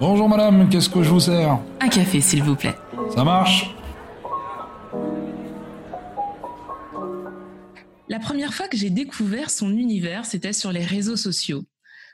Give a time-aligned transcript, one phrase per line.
[0.00, 1.58] Bonjour madame, qu'est-ce que je vous sers?
[1.80, 2.74] Un café, s'il vous plaît.
[3.14, 3.74] Ça marche?
[8.08, 11.64] La première fois que j'ai découvert son univers, c'était sur les réseaux sociaux.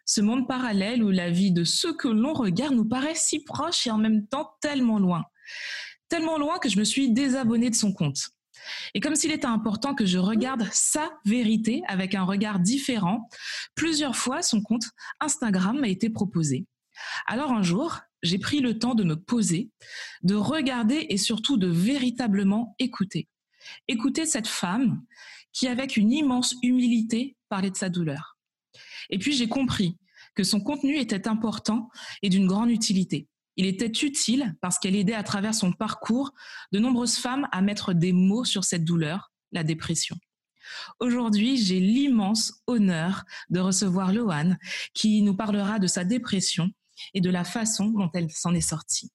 [0.06, 3.86] Ce monde parallèle où la vie de ceux que l'on regarde nous paraît si proche
[3.86, 5.24] et en même temps tellement loin.
[6.08, 8.30] Tellement loin que je me suis désabonnée de son compte.
[8.94, 13.28] Et comme s'il était important que je regarde sa vérité avec un regard différent,
[13.74, 14.84] plusieurs fois son compte
[15.20, 16.66] Instagram m'a été proposé.
[17.26, 19.70] Alors un jour, j'ai pris le temps de me poser,
[20.22, 23.28] de regarder et surtout de véritablement écouter.
[23.88, 25.02] Écouter cette femme
[25.52, 28.38] qui, avec une immense humilité, parlait de sa douleur.
[29.10, 29.96] Et puis j'ai compris
[30.34, 31.90] que son contenu était important
[32.22, 33.28] et d'une grande utilité.
[33.56, 36.32] Il était utile parce qu'elle aidait à travers son parcours
[36.72, 40.16] de nombreuses femmes à mettre des mots sur cette douleur, la dépression.
[40.98, 44.58] Aujourd'hui, j'ai l'immense honneur de recevoir Loane
[44.94, 46.70] qui nous parlera de sa dépression
[47.14, 49.10] et de la façon dont elle s'en est sortie.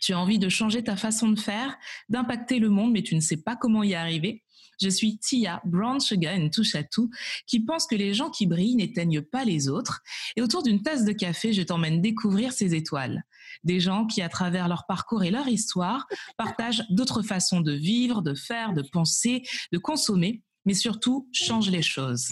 [0.00, 1.76] Tu as envie de changer ta façon de faire,
[2.08, 4.44] d'impacter le monde, mais tu ne sais pas comment y arriver.
[4.80, 7.10] Je suis Tia, Brown Sugar, une touche à tout,
[7.46, 10.00] qui pense que les gens qui brillent n'éteignent pas les autres.
[10.36, 13.22] Et autour d'une tasse de café, je t'emmène découvrir ces étoiles.
[13.62, 16.06] Des gens qui, à travers leur parcours et leur histoire,
[16.38, 21.82] partagent d'autres façons de vivre, de faire, de penser, de consommer mais surtout change les
[21.82, 22.30] choses.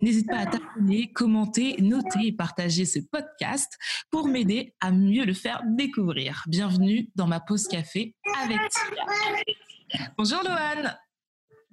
[0.00, 3.70] N'hésite pas à t'abonner, commenter, noter et partager ce podcast
[4.10, 6.44] pour m'aider à mieux le faire découvrir.
[6.46, 10.08] Bienvenue dans ma pause café avec Tia.
[10.16, 10.96] Bonjour Loane.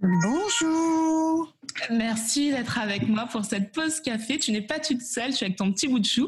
[0.01, 1.55] Bonjour.
[1.89, 4.37] Merci d'être avec moi pour cette pause café.
[4.37, 6.27] Tu n'es pas toute seule, tu es avec ton petit bout de chou.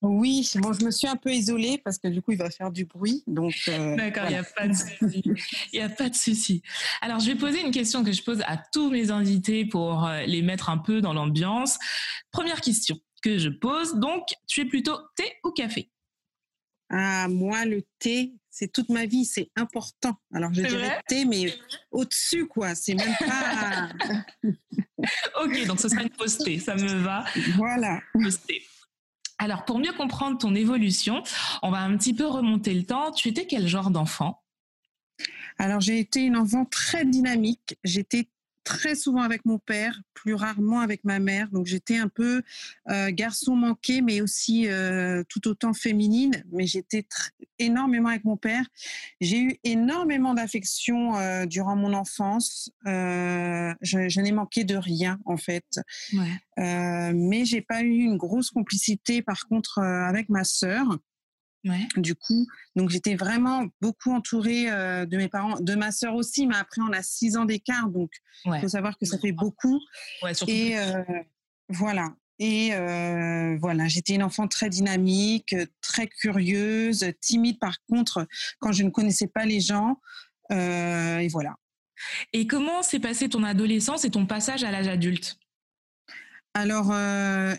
[0.00, 2.70] Oui, bon, je me suis un peu isolée parce que du coup, il va faire
[2.70, 3.24] du bruit.
[3.26, 5.22] Donc, euh, D'accord, il n'y a pas de souci.
[5.72, 6.62] Il n'y a pas de souci.
[7.00, 10.22] Alors, je vais poser une question que je pose à tous mes invités pour euh,
[10.22, 11.78] les mettre un peu dans l'ambiance.
[12.30, 13.96] Première question que je pose.
[13.96, 15.90] Donc, tu es plutôt thé ou café?
[16.90, 20.14] Ah, moi, le thé, c'est toute ma vie, c'est important.
[20.32, 21.52] Alors, je dirais thé, mais
[21.90, 22.76] au-dessus, quoi.
[22.76, 23.88] C'est même pas.
[25.44, 27.24] ok, donc ce sera une thé, ça me va.
[27.56, 28.00] Voilà.
[29.38, 31.22] Alors, pour mieux comprendre ton évolution,
[31.62, 33.12] on va un petit peu remonter le temps.
[33.12, 34.42] Tu étais quel genre d'enfant?
[35.58, 37.76] Alors, j'ai été une enfant très dynamique.
[37.84, 38.28] J'étais
[38.68, 41.48] très souvent avec mon père, plus rarement avec ma mère.
[41.52, 42.42] Donc j'étais un peu
[42.90, 46.44] euh, garçon manqué, mais aussi euh, tout autant féminine.
[46.52, 47.06] Mais j'étais
[47.58, 48.66] énormément avec mon père.
[49.22, 52.70] J'ai eu énormément d'affection euh, durant mon enfance.
[52.84, 55.80] je, je n'ai manqué de rien en fait.
[56.12, 57.12] Ouais.
[57.14, 60.98] mais j'ai pas eu une grosse complicité par contre avec ma sœur.
[61.96, 62.46] Du coup,
[62.76, 66.80] donc j'étais vraiment beaucoup entourée euh, de mes parents, de ma sœur aussi, mais après
[66.82, 68.10] on a six ans d'écart, donc
[68.46, 69.80] il faut savoir que ça fait beaucoup.
[70.46, 71.02] et euh,
[71.68, 72.14] voilà.
[72.40, 78.28] Et euh, voilà, j'étais une enfant très dynamique, très curieuse, timide par contre
[78.60, 80.00] quand je ne connaissais pas les gens.
[80.50, 81.56] et voilà.
[82.32, 85.36] Et comment s'est passé ton adolescence et ton passage à l'âge adulte?
[86.54, 86.94] Alors,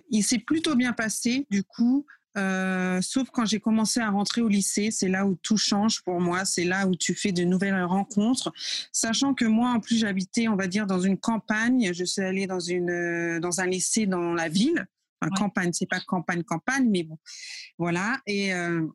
[0.09, 2.05] il s'est plutôt bien passé, du coup.
[2.39, 6.19] Euh, sauf quand j'ai commencé à rentrer au lycée, c'est là où tout change pour
[6.21, 8.51] moi, c'est là où tu fais de nouvelles rencontres.
[8.91, 11.91] Sachant que moi, en plus, j'habitais, on va dire, dans une campagne.
[11.93, 14.87] Je suis allée dans une euh, dans un lycée dans la ville.
[15.21, 17.17] Enfin, campagne, c'est pas campagne, campagne, mais bon,
[17.77, 18.19] voilà.
[18.25, 18.87] Et euh,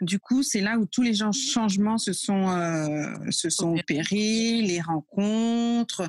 [0.00, 2.46] du coup, c'est là où tous les changements se sont
[3.30, 6.08] se sont opérés, les rencontres,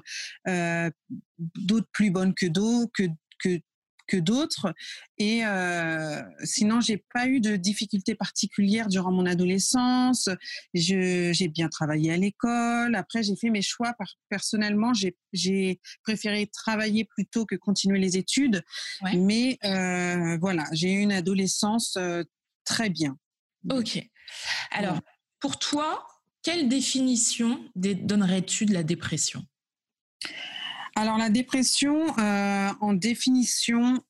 [1.37, 3.03] d'autres plus bonnes que d'autres, que
[3.39, 3.59] que
[4.07, 4.73] que d'autres.
[5.17, 10.29] Et euh, sinon, j'ai pas eu de difficultés particulières durant mon adolescence.
[10.73, 12.95] J'ai bien travaillé à l'école.
[12.95, 13.93] Après, j'ai fait mes choix.
[14.29, 14.93] personnellement,
[15.33, 18.63] j'ai préféré travailler plutôt que continuer les études.
[19.15, 22.23] Mais euh, voilà, j'ai eu une adolescence euh,
[22.63, 23.17] très bien.
[23.69, 24.03] Ok.
[24.71, 24.99] Alors,
[25.39, 26.05] pour toi,
[26.43, 29.43] quelle définition donnerais-tu de la dépression?
[30.95, 34.01] Alors la dépression, euh, en définition,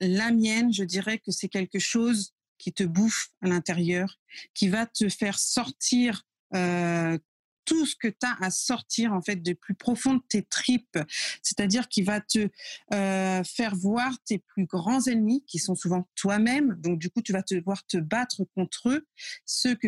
[0.00, 4.18] la mienne, je dirais que c'est quelque chose qui te bouffe à l'intérieur,
[4.52, 6.24] qui va te faire sortir
[6.54, 7.16] euh,
[7.64, 10.98] tout ce que tu as à sortir en fait de plus profond de tes tripes,
[11.42, 12.48] c'est-à-dire qui va te
[12.92, 16.74] euh, faire voir tes plus grands ennemis, qui sont souvent toi-même.
[16.80, 19.06] Donc du coup, tu vas te voir te battre contre eux,
[19.46, 19.86] ceux que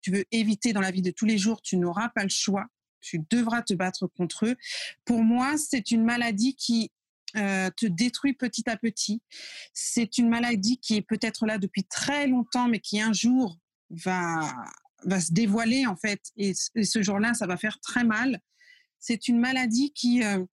[0.00, 2.68] tu veux éviter dans la vie de tous les jours, tu n'auras pas le choix
[3.00, 4.56] tu devras te battre contre eux.
[5.04, 6.90] Pour moi, c'est une maladie qui
[7.36, 9.22] euh, te détruit petit à petit.
[9.74, 13.58] C'est une maladie qui est peut-être là depuis très longtemps, mais qui un jour
[13.90, 14.40] va,
[15.04, 16.20] va se dévoiler en fait.
[16.36, 18.40] Et, ce jour-là, ça va faire très mal.
[18.98, 20.44] C'est une maladie qui euh,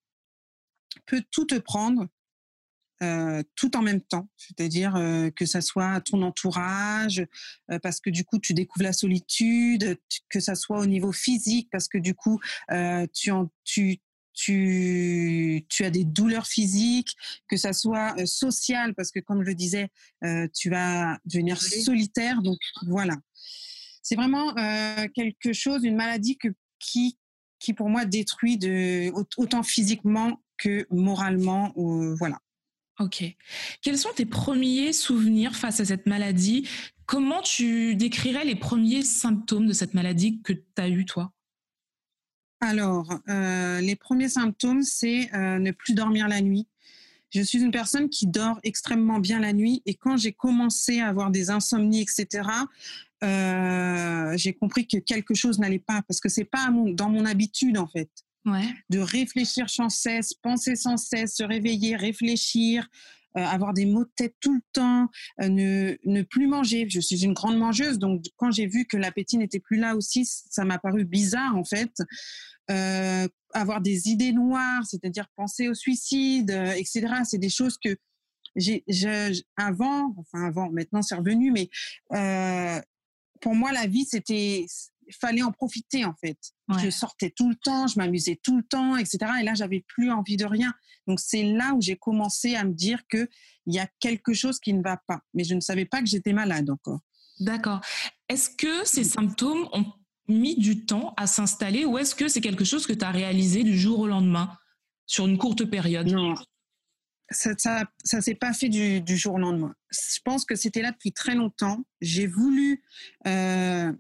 [1.06, 2.08] peut tout te prendre.
[3.04, 7.26] Euh, tout en même temps, c'est-à-dire euh, que ça soit ton entourage,
[7.70, 9.98] euh, parce que du coup tu découvres la solitude,
[10.30, 12.40] que ça soit au niveau physique, parce que du coup
[13.14, 13.98] tu, en, tu,
[14.34, 17.18] tu, tu as des douleurs physiques,
[17.50, 19.90] que ça soit social, parce que comme je le disais,
[20.54, 23.16] tu vas devenir solitaire, donc voilà.
[24.04, 24.54] C'est vraiment
[25.14, 26.50] quelque chose, une maladie que,
[26.80, 27.18] qui,
[27.60, 31.74] qui pour moi détruit de, autant physiquement que moralement,
[32.18, 32.40] voilà.
[33.00, 33.24] Ok.
[33.82, 36.68] Quels sont tes premiers souvenirs face à cette maladie?
[37.06, 41.32] Comment tu décrirais les premiers symptômes de cette maladie que tu as eu, toi?
[42.62, 46.68] Alors, euh, les premiers symptômes, c'est euh, ne plus dormir la nuit.
[47.32, 51.10] Je suis une personne qui dort extrêmement bien la nuit et quand j'ai commencé à
[51.10, 52.48] avoir des insomnies, etc.,
[53.24, 57.78] euh, j'ai compris que quelque chose n'allait pas parce que c'est pas dans mon habitude
[57.78, 58.10] en fait
[58.90, 62.88] de réfléchir sans cesse, penser sans cesse, se réveiller, réfléchir,
[63.38, 65.10] euh, avoir des maux de tête tout le temps,
[65.42, 66.88] euh, ne, ne, plus manger.
[66.90, 70.26] Je suis une grande mangeuse, donc quand j'ai vu que l'appétit n'était plus là aussi,
[70.26, 71.92] ça m'a paru bizarre en fait.
[72.72, 77.08] Euh, avoir des idées noires, c'est-à-dire penser au suicide, etc.
[77.26, 77.98] C'est des choses que
[78.56, 78.86] j'ai
[79.58, 81.70] avant, enfin avant, maintenant c'est revenu, mais
[83.42, 84.66] pour moi la vie c'était
[85.20, 86.38] fallait en profiter en fait.
[86.82, 89.20] Je sortais tout le temps, je m'amusais tout le temps, etc.
[89.42, 90.74] Et là, j'avais plus envie de rien.
[91.08, 93.28] Donc c'est là où j'ai commencé à me dire que
[93.66, 95.20] il y a quelque chose qui ne va pas.
[95.34, 97.00] Mais je ne savais pas que j'étais malade encore.
[97.40, 97.82] D'accord.
[98.30, 99.86] Est-ce que ces symptômes ont
[100.28, 103.64] mis du temps à s'installer ou est-ce que c'est quelque chose que tu as réalisé
[103.64, 104.52] du jour au lendemain
[105.06, 106.08] sur une courte période?
[106.08, 106.36] Non.
[107.32, 109.74] Ça, ça, ça s'est pas fait du, du, jour au lendemain.
[109.92, 111.84] Je pense que c'était là depuis très longtemps.
[112.00, 112.84] J'ai voulu
[113.26, 113.92] euh,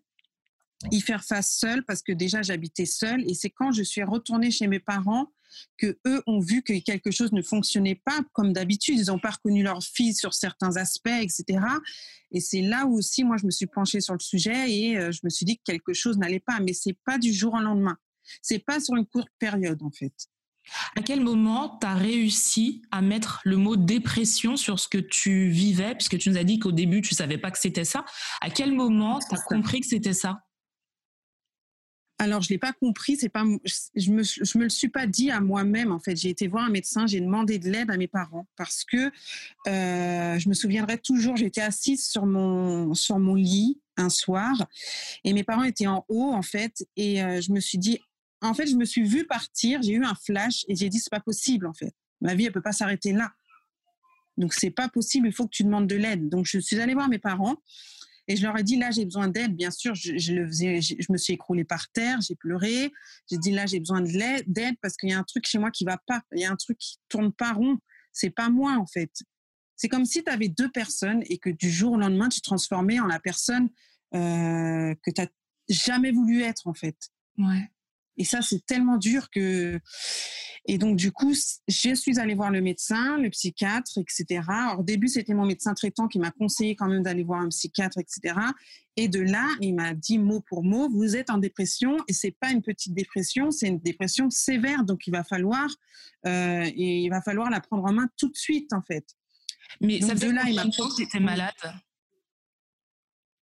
[0.91, 4.51] y faire face seule parce que déjà j'habitais seule et c'est quand je suis retournée
[4.51, 5.31] chez mes parents
[5.77, 8.99] que eux ont vu que quelque chose ne fonctionnait pas comme d'habitude.
[8.99, 11.59] Ils n'ont pas reconnu leur fille sur certains aspects, etc.
[12.31, 15.11] Et c'est là où aussi moi je me suis penchée sur le sujet et euh,
[15.11, 16.59] je me suis dit que quelque chose n'allait pas.
[16.59, 17.97] Mais c'est pas du jour au lendemain.
[18.41, 20.13] C'est pas sur une courte période en fait.
[20.95, 25.49] À quel moment tu as réussi à mettre le mot dépression sur ce que tu
[25.49, 28.03] vivais, puisque tu nous as dit qu'au début tu savais pas que c'était ça.
[28.41, 30.44] À quel moment tu as compris que c'était ça?
[32.17, 33.17] Alors, je l'ai pas compris.
[33.17, 33.43] C'est pas,
[33.95, 35.91] je me, je me le suis pas dit à moi-même.
[35.91, 37.07] En fait, j'ai été voir un médecin.
[37.07, 39.11] J'ai demandé de l'aide à mes parents parce que
[39.67, 41.35] euh, je me souviendrai toujours.
[41.35, 44.53] J'étais assise sur mon sur mon lit un soir
[45.23, 46.87] et mes parents étaient en haut en fait.
[46.95, 47.99] Et euh, je me suis dit,
[48.41, 49.81] en fait, je me suis vue partir.
[49.81, 51.93] J'ai eu un flash et j'ai dit, c'est pas possible en fait.
[52.21, 53.33] Ma vie, elle peut pas s'arrêter là.
[54.37, 55.27] Donc c'est pas possible.
[55.27, 56.29] Il faut que tu demandes de l'aide.
[56.29, 57.57] Donc je suis allée voir mes parents
[58.27, 59.55] et je leur ai dit, là, j'ai besoin d'aide.
[59.55, 62.91] Bien sûr, je, le faisais, je, me suis écroulée par terre, j'ai pleuré.
[63.29, 65.85] J'ai dit, là, j'ai besoin d'aide parce qu'il y a un truc chez moi qui
[65.85, 66.21] va pas.
[66.33, 67.77] Il y a un truc qui tourne pas rond.
[68.11, 69.11] C'est pas moi, en fait.
[69.75, 72.45] C'est comme si tu avais deux personnes et que du jour au lendemain, tu te
[72.45, 73.69] transformais en la personne
[74.15, 75.27] euh, que tu n'as
[75.69, 76.97] jamais voulu être, en fait.
[77.37, 77.69] Ouais.
[78.17, 79.79] Et ça, c'est tellement dur que.
[80.67, 81.33] Et donc, du coup,
[81.67, 84.41] je suis allée voir le médecin, le psychiatre, etc.
[84.47, 87.49] Alors, au début, c'était mon médecin traitant qui m'a conseillé quand même d'aller voir un
[87.49, 88.35] psychiatre, etc.
[88.95, 92.31] Et de là, il m'a dit mot pour mot, vous êtes en dépression et c'est
[92.31, 94.83] pas une petite dépression, c'est une dépression sévère.
[94.85, 95.69] Donc, il va falloir,
[96.25, 99.05] euh, et il va falloir la prendre en main tout de suite, en fait.
[99.81, 100.65] Mais ça faisait là, il m'a
[100.99, 101.53] étais malade?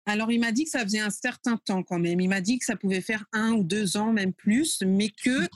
[0.05, 2.21] Alors, il m'a dit que ça faisait un certain temps quand même.
[2.21, 5.49] Il m'a dit que ça pouvait faire un ou deux ans, même plus, mais que,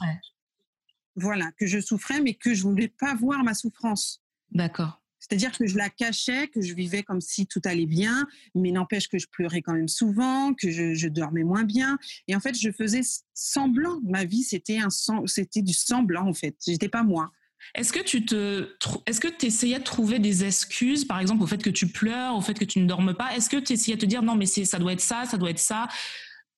[1.17, 4.23] voilà, que je souffrais, mais que je voulais pas voir ma souffrance.
[4.53, 5.03] D'accord.
[5.19, 9.09] C'est-à-dire que je la cachais, que je vivais comme si tout allait bien, mais n'empêche
[9.09, 11.99] que je pleurais quand même souvent, que je, dormais moins bien.
[12.29, 13.01] Et en fait, je faisais
[13.35, 14.01] semblant.
[14.05, 14.89] Ma vie, c'était un
[15.27, 16.55] c'était du semblant en fait.
[16.65, 17.33] J'étais pas moi.
[17.75, 18.69] Est-ce que tu te,
[19.07, 22.35] est-ce que tu essayais de trouver des excuses, par exemple, au fait que tu pleures,
[22.35, 23.35] au fait que tu ne dormes pas?
[23.37, 25.37] Est-ce que tu essayais de te dire non, mais c'est, ça doit être ça, ça
[25.37, 25.89] doit être ça,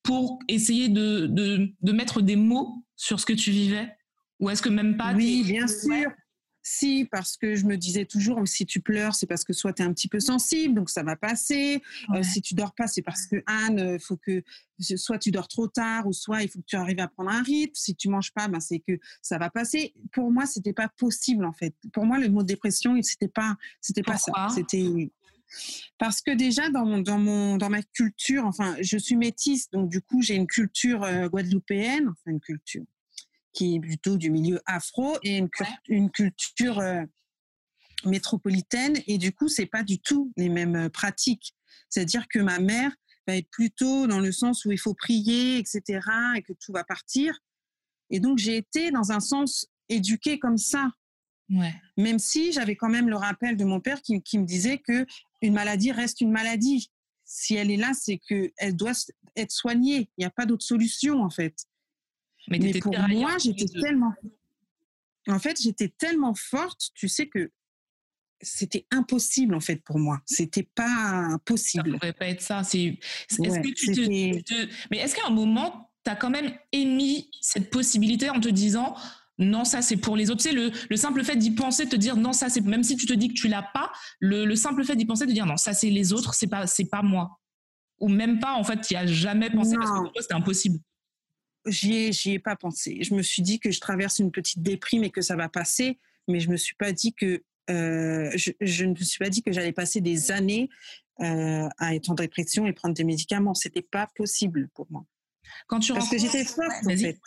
[0.03, 3.89] pour essayer de, de, de mettre des mots sur ce que tu vivais?
[4.39, 6.09] Ou est-ce que même pas Oui, bien sûr.
[6.71, 9.81] Si, parce que je me disais toujours, si tu pleures, c'est parce que soit tu
[9.81, 11.81] es un petit peu sensible, donc ça va passer.
[12.13, 14.43] Euh, si tu dors pas, c'est parce que Anne, euh, faut que
[14.77, 17.41] soit tu dors trop tard, ou soit il faut que tu arrives à prendre un
[17.41, 17.73] rythme.
[17.73, 19.95] Si tu manges pas, ben c'est que ça va passer.
[20.13, 21.73] Pour moi, c'était pas possible en fait.
[21.91, 24.49] Pour moi, le mot dépression, c'était pas, c'était pas ça.
[24.53, 25.11] C'était
[25.97, 29.89] parce que déjà dans mon, dans mon dans ma culture, enfin, je suis métisse, donc
[29.89, 32.85] du coup j'ai une culture euh, guadeloupéenne, enfin une culture
[33.53, 35.49] qui est plutôt du milieu afro, et une,
[35.87, 37.03] une culture euh,
[38.05, 38.95] métropolitaine.
[39.07, 41.55] Et du coup, c'est pas du tout les mêmes euh, pratiques.
[41.89, 42.91] C'est-à-dire que ma mère
[43.27, 45.99] va être plutôt dans le sens où il faut prier, etc.,
[46.35, 47.37] et que tout va partir.
[48.09, 50.91] Et donc, j'ai été dans un sens éduquée comme ça.
[51.49, 51.73] Ouais.
[51.97, 55.05] Même si j'avais quand même le rappel de mon père qui, qui me disait que
[55.41, 56.91] une maladie reste une maladie.
[57.25, 58.93] Si elle est là, c'est que elle doit
[59.35, 60.09] être soignée.
[60.17, 61.55] Il n'y a pas d'autre solution en fait.
[62.49, 64.13] Mais, pour moi, j'étais tellement.
[65.27, 67.51] En fait, j'étais tellement forte, tu sais que
[68.41, 70.21] c'était impossible en fait pour moi.
[70.25, 71.99] C'était pas Ça possible.
[71.99, 72.63] pouvait pas être ça.
[72.63, 72.97] C'est,
[73.29, 77.29] est-ce Ouais, que tu te, mais est-ce qu'à un moment, tu as quand même émis
[77.41, 78.95] cette possibilité en te disant
[79.37, 80.41] non, ça c'est pour les autres?
[80.41, 82.83] Tu sais, le, le simple fait d'y penser, de te dire non, ça c'est, même
[82.83, 85.31] si tu te dis que tu l'as pas, le, le simple fait d'y penser, de
[85.33, 87.39] dire non, ça c'est les autres, c'est pas, c'est pas moi.
[87.99, 90.33] Ou même pas, en fait, tu n'y as jamais pensé parce que pour toi c'était
[90.33, 90.79] impossible.
[91.65, 92.99] J'y ai, j'y ai pas pensé.
[93.01, 95.99] Je me suis dit que je traverse une petite déprime et que ça va passer,
[96.27, 99.43] mais je me suis pas dit que euh, je, je ne me suis pas dit
[99.43, 100.69] que j'allais passer des années
[101.21, 103.53] euh, à être en dépression et prendre des médicaments.
[103.53, 105.05] C'était pas possible pour moi.
[105.67, 106.99] Quand tu Parce que j'étais forte en Vas-y.
[106.99, 107.19] fait.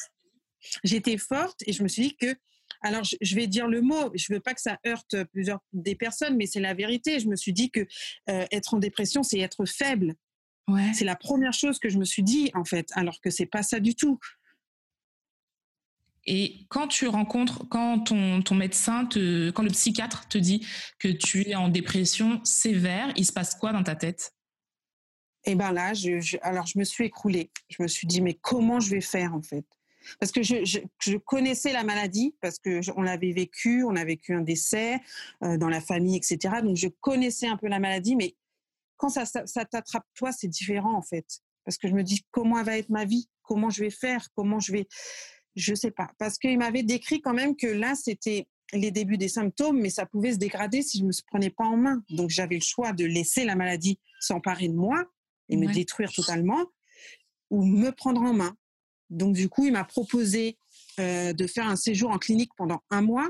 [0.85, 2.35] J'étais forte et je me suis dit que
[2.81, 5.95] alors je, je vais dire le mot, je veux pas que ça heurte plusieurs des
[5.95, 7.21] personnes, mais c'est la vérité.
[7.21, 7.81] Je me suis dit que
[8.31, 10.15] euh, être en dépression, c'est être faible.
[10.69, 10.93] Ouais.
[10.95, 13.63] C'est la première chose que je me suis dit en fait, alors que c'est pas
[13.63, 14.19] ça du tout.
[16.25, 20.65] Et quand tu rencontres, quand ton, ton médecin, te, quand le psychiatre te dit
[21.01, 24.33] que tu es en dépression sévère, il se passe quoi dans ta tête?
[25.45, 27.51] Et ben là, je, je- alors je me suis écroulée.
[27.69, 29.65] Je me suis dit mais comment je vais faire en fait?
[30.21, 33.97] Parce que je, je, je connaissais la maladie parce que je- on l'avait vécu, on
[33.97, 35.01] a vécu un décès
[35.43, 36.39] euh, dans la famille, etc.
[36.63, 38.37] Donc je connaissais un peu la maladie, mais
[39.03, 41.27] quand ça, ça, ça t'attrape toi, c'est différent en fait.
[41.65, 44.61] Parce que je me dis comment va être ma vie, comment je vais faire, comment
[44.61, 44.87] je vais,
[45.57, 46.09] je sais pas.
[46.19, 50.07] Parce qu'il m'avait décrit quand même que là c'était les débuts des symptômes, mais ça
[50.07, 52.05] pouvait se dégrader si je me prenais pas en main.
[52.11, 55.05] Donc j'avais le choix de laisser la maladie s'emparer de moi
[55.49, 56.65] et me détruire totalement,
[57.51, 58.57] ou me prendre en main.
[59.11, 60.57] Donc du coup, il m'a proposé
[61.01, 63.29] euh, de faire un séjour en clinique pendant un mois.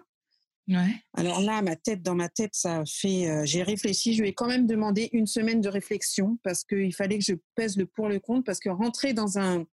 [0.68, 0.94] Ouais.
[1.14, 3.28] Alors là, ma tête, dans ma tête, ça a fait.
[3.28, 4.14] euh, j'ai réfléchi.
[4.14, 7.34] Je lui ai quand même demandé une semaine de réflexion parce qu'il fallait que je
[7.56, 8.44] pèse le pour le contre.
[8.44, 9.64] Parce que rentrer dans un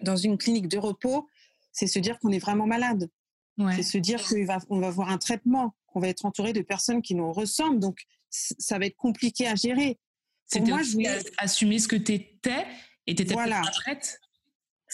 [0.00, 1.28] dans une clinique de repos,
[1.72, 3.08] c'est se dire qu'on est vraiment malade.
[3.58, 3.74] Ouais.
[3.76, 6.62] C'est se dire qu'on va on va avoir un traitement, qu'on va être entouré de
[6.62, 7.80] personnes qui nous ressemblent.
[7.80, 7.98] Donc
[8.30, 9.94] ça va être compliqué à gérer.
[10.50, 12.66] Pour C'était moi, je voulais- assumer ce que tu étais
[13.06, 13.62] et tu étais Voilà.
[13.82, 14.20] prête.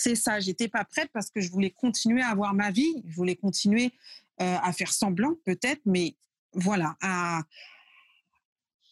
[0.03, 3.15] C'est ça, j'étais pas prête parce que je voulais continuer à avoir ma vie, je
[3.15, 3.93] voulais continuer
[4.41, 6.17] euh, à faire semblant peut-être, mais
[6.55, 6.97] voilà.
[7.03, 7.43] À...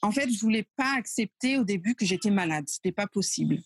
[0.03, 3.59] En fait, je voulais pas accepter au début que j'étais malade, c'était pas possible.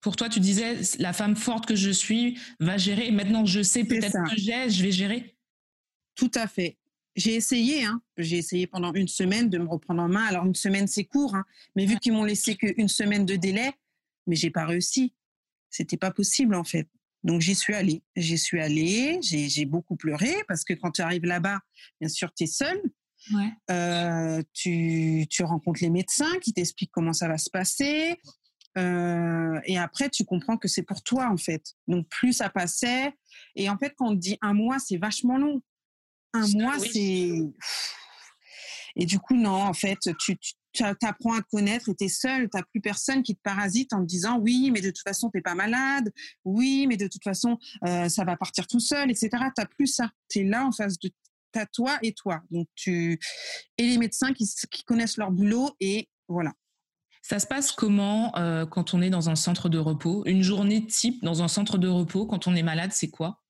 [0.00, 3.08] Pour toi, tu disais, la femme forte que je suis va gérer.
[3.08, 5.36] Et maintenant que je sais peut-être que j'ai, je vais gérer.
[6.14, 6.78] Tout à fait.
[7.16, 8.00] J'ai essayé, hein.
[8.16, 10.24] j'ai essayé pendant une semaine de me reprendre en main.
[10.24, 11.44] Alors une semaine c'est court, hein.
[11.76, 13.72] mais vu qu'ils m'ont laissé qu'une semaine de délai,
[14.26, 15.12] mais j'ai pas réussi.
[15.70, 16.88] C'était pas possible en fait.
[17.24, 18.02] Donc j'y suis allée.
[18.16, 21.58] J'y suis allée, j'ai j'ai beaucoup pleuré parce que quand tu arrives là-bas,
[22.00, 22.80] bien sûr tu es seule.
[23.32, 23.52] Ouais.
[23.70, 28.16] Euh, tu, tu rencontres les médecins qui t'expliquent comment ça va se passer.
[28.76, 31.74] Euh, et après, tu comprends que c'est pour toi, en fait.
[31.86, 33.12] Donc, plus ça passait.
[33.56, 35.60] Et en fait, quand on te dit un mois, c'est vachement long.
[36.32, 36.90] Un mois, oui.
[36.92, 37.40] c'est.
[38.96, 40.54] Et du coup, non, en fait, tu, tu
[40.84, 42.48] tu apprends à te connaître et tu es seul.
[42.54, 45.42] Tu plus personne qui te parasite en te disant oui, mais de toute façon, tu
[45.42, 46.12] pas malade.
[46.44, 49.30] Oui, mais de toute façon, euh, ça va partir tout seul, etc.
[49.56, 50.10] Tu plus ça.
[50.28, 51.10] Tu es là en face de
[51.52, 52.42] t'as toi et toi.
[52.50, 53.18] Donc, tu.
[53.78, 56.52] Et les médecins qui connaissent leur boulot et voilà.
[57.22, 60.22] Ça se passe comment euh, quand on est dans un centre de repos?
[60.24, 63.42] Une journée type dans un centre de repos quand on est malade, c'est quoi?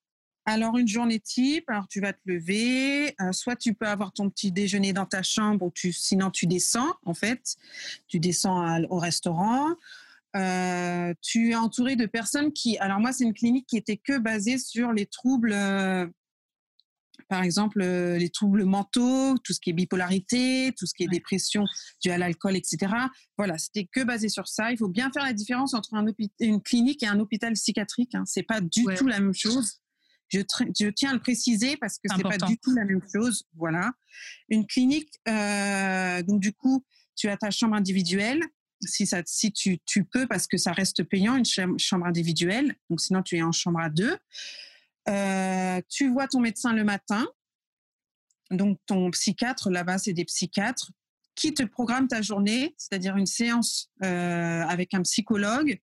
[0.51, 4.31] Alors, une journée type, alors tu vas te lever, euh, soit tu peux avoir ton
[4.31, 7.57] petit déjeuner dans ta chambre, ou tu, sinon tu descends, en fait.
[8.07, 9.67] Tu descends à- au restaurant.
[10.37, 12.79] Euh, tu es entouré de personnes qui.
[12.79, 15.53] Alors, moi, c'est une clinique qui était que basée sur les troubles.
[15.53, 16.07] euh,
[17.29, 21.65] par exemple, les troubles mentaux, tout ce qui est bipolarité, tout ce qui est dépression
[22.03, 22.91] due à l'alcool, etc.
[23.37, 24.71] Voilà, c'était que basé sur ça.
[24.73, 26.07] Il faut bien faire la différence entre un
[26.41, 28.15] une clinique et un hôpital psychiatrique.
[28.15, 28.23] Hein.
[28.25, 28.95] C'est pas du Ouais.
[28.97, 29.81] tout la même chose.
[30.29, 30.41] Je,
[30.91, 33.45] tiens à le préciser parce que c'est pas du tout la même chose.
[33.57, 33.91] Voilà.
[34.49, 36.85] Une clinique, euh, donc du coup,
[37.17, 38.43] tu as ta chambre individuelle.
[38.85, 42.77] Si, ça, si tu, tu peux, parce que ça reste payant, une cham- chambre individuelle.
[42.91, 44.17] Donc sinon, tu es en chambre à deux.
[45.09, 47.27] Euh, tu vois ton médecin le matin.
[48.51, 50.93] Donc ton psychiatre, là-bas, c'est des psychiatres
[51.35, 55.81] qui te programment ta journée, c'est-à-dire une séance euh, avec un psychologue,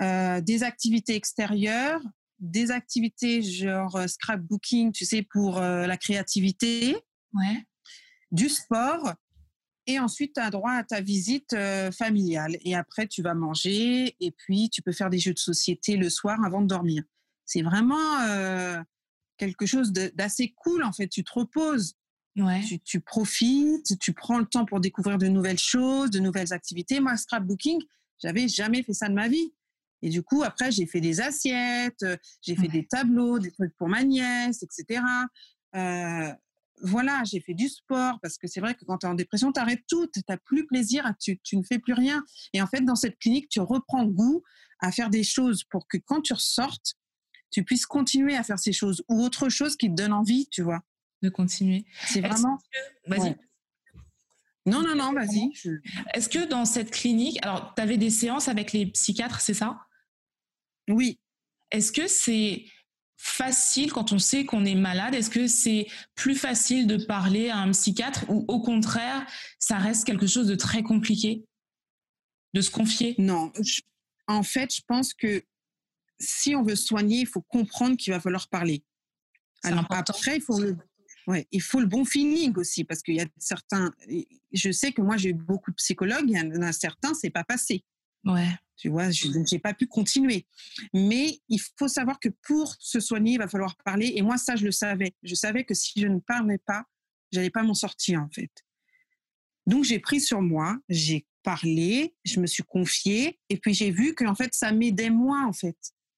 [0.00, 2.00] euh, des activités extérieures,
[2.40, 6.96] des activités genre euh, scrapbooking, tu sais, pour euh, la créativité,
[7.32, 7.64] Ouais.
[8.32, 9.14] du sport.
[9.86, 12.56] Et ensuite, tu as droit à ta visite euh, familiale.
[12.64, 14.16] Et après, tu vas manger.
[14.20, 17.02] Et puis, tu peux faire des jeux de société le soir avant de dormir.
[17.46, 18.80] C'est vraiment euh,
[19.36, 21.08] quelque chose d'assez cool, en fait.
[21.08, 21.94] Tu te reposes.
[22.36, 22.62] Ouais.
[22.62, 27.00] Tu, tu profites, tu prends le temps pour découvrir de nouvelles choses, de nouvelles activités.
[27.00, 27.80] Moi, scrapbooking,
[28.22, 29.52] j'avais jamais fait ça de ma vie.
[30.02, 32.68] Et du coup, après, j'ai fait des assiettes, euh, j'ai fait Ouais.
[32.68, 35.02] des tableaux, des trucs pour ma nièce, etc.
[35.74, 36.32] Euh,
[36.82, 39.52] voilà, j'ai fait du sport parce que c'est vrai que quand tu es en dépression,
[39.52, 42.24] tu arrêtes tout, tu n'as plus plaisir, tu, tu ne fais plus rien.
[42.54, 44.42] Et en fait, dans cette clinique, tu reprends goût
[44.80, 46.94] à faire des choses pour que quand tu ressortes,
[47.50, 50.62] tu puisses continuer à faire ces choses ou autre chose qui te donne envie, tu
[50.62, 50.80] vois.
[51.20, 51.84] De continuer.
[52.06, 52.56] C'est vraiment.
[52.56, 53.20] que- Vas-y.
[53.30, 53.36] Ouais.
[54.66, 55.50] Non, non, non, vas-y.
[55.54, 55.80] je-
[56.14, 59.80] Est-ce que dans cette clinique, alors tu avais des séances avec les psychiatres, c'est ça?
[60.90, 61.18] Oui.
[61.70, 62.64] Est-ce que c'est
[63.16, 65.14] facile quand on sait qu'on est malade?
[65.14, 69.26] Est-ce que c'est plus facile de parler à un psychiatre ou au contraire,
[69.58, 71.44] ça reste quelque chose de très compliqué?
[72.54, 73.14] De se confier?
[73.18, 73.52] Non.
[73.60, 73.82] je-
[74.26, 75.42] En fait, je pense que
[76.18, 78.82] si on veut soigner, il faut comprendre qu'il va falloir parler.
[79.62, 80.12] Alors important.
[80.16, 80.76] après, il faut le,
[81.26, 83.92] ouais, il faut le bon feeling aussi, parce qu'il y a certains.
[84.52, 87.30] Je sais que moi, j'ai eu beaucoup de psychologues, il y en a certains, c'est
[87.30, 87.84] pas passé.
[88.24, 88.48] Ouais.
[88.80, 90.46] Tu vois, je n'ai pas pu continuer.
[90.94, 94.12] Mais il faut savoir que pour se soigner, il va falloir parler.
[94.16, 95.14] Et moi, ça, je le savais.
[95.22, 96.84] Je savais que si je ne parlais pas,
[97.30, 98.50] j'allais pas m'en sortir, en fait.
[99.66, 104.14] Donc, j'ai pris sur moi, j'ai parlé, je me suis confiée, et puis j'ai vu
[104.14, 105.76] qu'en fait, ça m'aidait moi, en fait.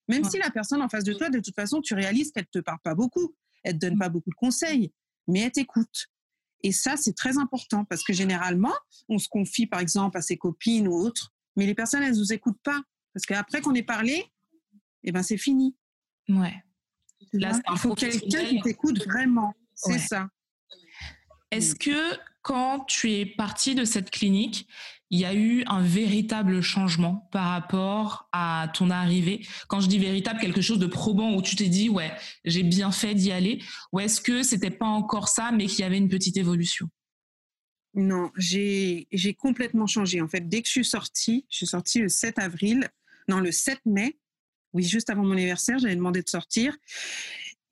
[0.09, 0.31] Même Ouais.
[0.31, 2.79] si la personne en face de toi, de toute façon, tu réalises qu'elle te parle
[2.85, 4.93] pas beaucoup, elle te donne pas beaucoup de conseils,
[5.27, 6.07] mais elle t'écoute.
[6.63, 8.73] Et ça, c'est très important parce que généralement,
[9.09, 12.33] on se confie, par exemple, à ses copines ou autres, mais les personnes, elles nous
[12.33, 12.81] écoutent pas.
[13.15, 14.25] Parce qu'après qu'on ait parlé,
[15.05, 15.77] eh ben, c'est fini.
[16.29, 16.55] Ouais.
[17.33, 19.55] Là, Il faut quelqu'un qui t'écoute vraiment.
[19.75, 19.99] C'est Ouais.
[19.99, 20.29] ça.
[21.51, 24.67] Est-ce que quand tu es parti de cette clinique,
[25.11, 29.47] il y a eu un véritable changement par rapport à ton arrivée?
[29.69, 32.13] Quand je dis véritable, quelque chose de probant où tu t'es dit ouais,
[32.45, 35.85] j'ai bien fait d'y aller, ou est-ce que c'était pas encore ça, mais qu'il y
[35.85, 36.89] avait une petite évolution?
[37.95, 39.07] Non, j'ai
[39.39, 40.21] complètement changé.
[40.21, 42.89] En fait, dès que je suis sortie, je suis sortie le 7 avril,
[43.29, 44.19] non, le 7 mai.
[44.73, 46.77] Oui, juste avant mon anniversaire, j'avais demandé de sortir.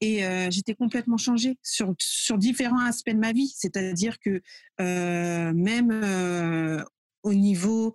[0.02, 3.52] Et euh, j'étais complètement changée sur, sur différents aspects de ma vie.
[3.54, 4.42] C'est-à-dire que
[4.80, 6.82] euh, même euh,
[7.22, 7.94] au niveau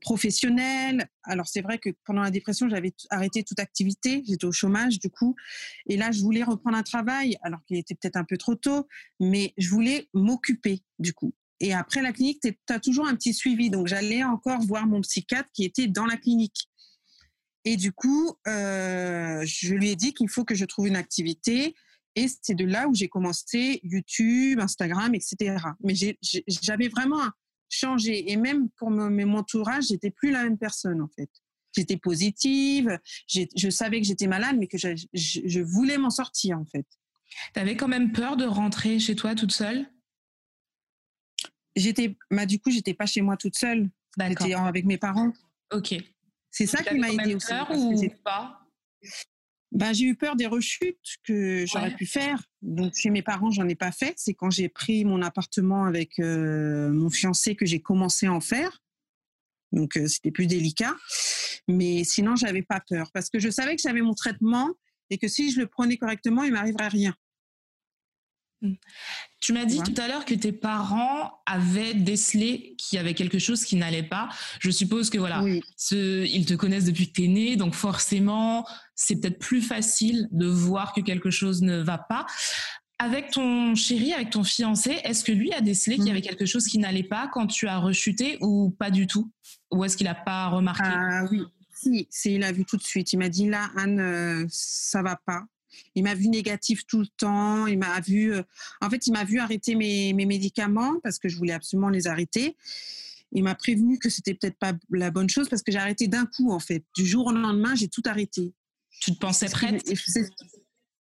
[0.00, 5.00] professionnel, alors c'est vrai que pendant la dépression, j'avais arrêté toute activité, j'étais au chômage
[5.00, 5.34] du coup.
[5.88, 8.86] Et là, je voulais reprendre un travail, alors qu'il était peut-être un peu trop tôt,
[9.18, 11.34] mais je voulais m'occuper du coup.
[11.60, 13.70] Et après la clinique, tu as toujours un petit suivi.
[13.70, 16.68] Donc j'allais encore voir mon psychiatre qui était dans la clinique.
[17.64, 21.74] Et du coup, euh, je lui ai dit qu'il faut que je trouve une activité.
[22.16, 25.56] Et c'est de là où j'ai commencé YouTube, Instagram, etc.
[25.82, 25.94] Mais
[26.46, 27.22] j'avais vraiment
[27.68, 28.30] changé.
[28.30, 31.30] Et même pour mon, entourage, j'étais plus la même personne en fait.
[31.76, 36.58] J'étais positive, je savais que j'étais malade, mais que je, je- je voulais m'en sortir
[36.58, 36.86] en fait.
[37.52, 39.90] Tu avais quand même peur de rentrer chez toi toute seule?
[41.76, 43.90] J'étais, bah, du coup, j'étais pas chez moi toute seule.
[44.18, 45.32] J'étais avec mes parents.
[45.72, 45.94] Ok.
[46.50, 47.48] C'est ça qui m'a aidé aussi.
[47.48, 48.60] peur ou pas?
[49.72, 51.96] Ben, j'ai eu peur des rechutes que j'aurais Ouais.
[51.96, 52.44] pu faire.
[52.62, 54.14] Donc, chez mes parents, j'en ai pas fait.
[54.16, 58.40] C'est quand j'ai pris mon appartement avec euh, mon fiancé que j'ai commencé à en
[58.40, 58.80] faire.
[59.72, 60.94] Donc, euh, c'était plus délicat.
[61.66, 64.70] Mais sinon, j'avais pas peur parce que je savais que j'avais mon traitement
[65.10, 67.16] et que si je le prenais correctement, il m'arriverait rien.
[69.40, 69.84] Tu m'as dit Ouais.
[69.84, 74.02] tout à l'heure que tes parents avaient décelé qu'il y avait quelque chose qui n'allait
[74.02, 74.28] pas.
[74.60, 75.62] Je suppose que voilà, Oui.
[75.76, 80.28] ce- ils te connaissent depuis que tu es né, donc forcément, c'est peut-être plus facile
[80.32, 82.26] de voir que quelque chose ne va pas.
[82.98, 86.12] Avec ton chéri, avec ton fiancé, est-ce que lui a décelé qu'il y Mm.
[86.12, 89.30] avait quelque chose qui n'allait pas quand tu as rechuté ou pas du tout?
[89.72, 90.84] Ou est-ce qu'il n'a pas remarqué?
[90.86, 91.42] Ah oui,
[91.74, 93.12] si, si, il a vu tout de suite.
[93.12, 95.42] Il m'a dit là, Anne, euh, ça va pas.
[95.94, 97.66] Il m'a vu négatif tout le temps.
[97.66, 98.42] Il m'a vu, euh,
[98.80, 102.06] en fait, il m'a vu arrêter mes, mes médicaments parce que je voulais absolument les
[102.06, 102.56] arrêter.
[103.32, 106.26] Il m'a prévenu que c'était peut-être pas la bonne chose parce que j'ai arrêté d'un
[106.26, 106.84] coup, en fait.
[106.96, 108.52] Du jour au lendemain, j'ai tout arrêté.
[109.00, 109.82] Tu te pensais prête?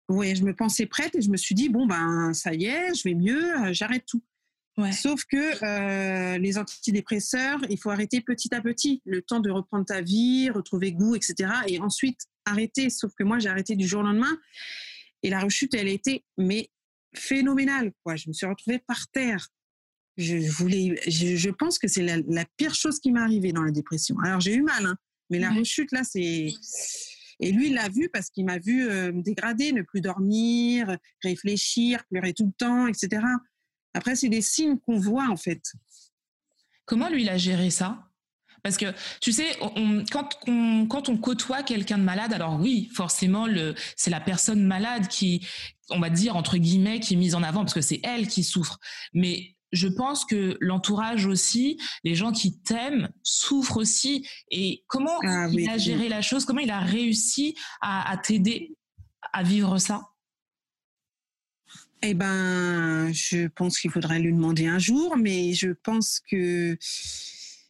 [0.09, 2.95] Oui, je me pensais prête et je me suis dit, bon, ben, ça y est,
[2.95, 4.23] je vais mieux, euh, j'arrête tout.
[4.79, 4.93] Ouais.
[4.93, 9.85] Sauf que euh, les antidépresseurs, il faut arrêter petit à petit, le temps de reprendre
[9.85, 11.51] ta vie, retrouver goût, etc.
[11.67, 12.91] Et ensuite arrêter.
[12.91, 14.39] Sauf que moi, j'ai arrêté du jour au lendemain.
[15.23, 16.71] Et la rechute, elle a été mais
[17.15, 17.93] phénoménale.
[18.03, 18.17] Quoi.
[18.17, 19.49] Je me suis retrouvée par terre.
[20.17, 23.63] Je voulais, je, je pense que c'est la, la pire chose qui m'est arrivée dans
[23.63, 24.17] la dépression.
[24.25, 24.97] Alors j'ai eu mal, hein,
[25.31, 25.61] mais la Ouais.
[25.61, 26.49] rechute là, c'est
[27.41, 30.97] et lui, il l'a vu parce qu'il m'a vu euh, me dégrader, ne plus dormir,
[31.25, 33.25] réfléchir, pleurer tout le temps, etc.
[33.95, 35.73] Après, c'est des signes qu'on voit en fait.
[36.85, 38.12] Comment lui, il a géré ça?
[38.63, 38.87] Parce que,
[39.21, 39.59] tu sais,
[40.13, 43.47] quand, on, quand on côtoie quelqu'un de malade, alors oui, forcément,
[43.97, 45.45] c'est la personne malade qui,
[45.91, 48.45] on va dire, entre guillemets, qui est mise en avant, parce que c'est elle qui
[48.45, 48.79] souffre.
[49.15, 54.27] Mais je pense que l'entourage aussi, les gens qui t'aiment souffrent aussi.
[54.51, 58.77] Et comment ah il a géré la chose Comment il a réussi à, t'aider
[59.33, 60.09] à vivre ça?
[62.03, 66.77] Eh ben, je pense qu'il faudrait lui demander un jour, mais je pense que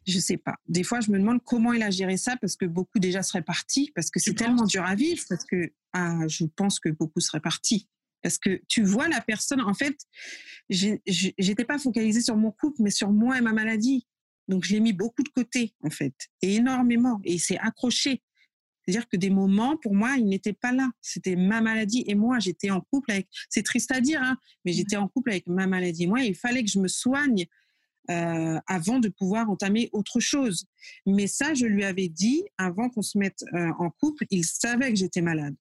[0.06, 0.56] je sais pas.
[0.68, 3.42] Des fois, je me demande comment il a géré ça parce que beaucoup déjà seraient
[3.42, 7.20] partis, parce que c'est tellement dur à vivre, parce que ah, je pense que beaucoup
[7.20, 7.88] seraient partis.
[8.22, 9.96] Parce que tu vois la personne, en fait,
[10.68, 14.06] j'étais pas focalisée sur mon couple, mais sur moi et ma maladie.
[14.48, 17.20] Donc, je l'ai mis beaucoup de côté, en fait, et énormément.
[17.24, 18.22] Et il s'est accroché.
[18.84, 20.90] C'est-à-dire que des moments, pour moi, il n'était pas là.
[21.00, 22.38] C'était ma maladie et moi.
[22.40, 23.28] J'étais en couple avec.
[23.48, 26.06] C'est triste à dire, hein, mais j'étais en couple avec ma maladie.
[26.06, 27.46] Moi, il fallait que je me soigne
[28.12, 30.66] euh, avant de pouvoir entamer autre chose.
[31.06, 34.26] Mais ça, je lui avais dit avant qu'on se mette euh, en couple.
[34.30, 35.54] Il savait que j'étais malade.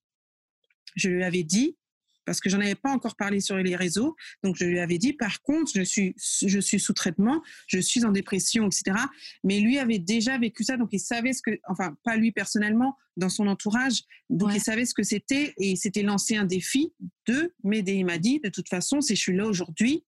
[0.96, 1.78] Je lui avais dit
[2.26, 4.16] parce que j'en avais pas encore parlé sur les réseaux.
[4.44, 8.06] Donc je lui avais dit, par contre, je suis, je suis sous traitement, je suis
[8.06, 8.98] en dépression, etc.
[9.44, 12.96] Mais lui avait déjà vécu ça, donc il savait ce que, enfin pas lui personnellement,
[13.18, 16.94] dans son entourage, donc il savait ce que c'était et il s'était lancé un défi
[17.28, 17.94] de m'aider.
[17.94, 20.04] Il m'a dit, de toute façon, si je suis là aujourd'hui,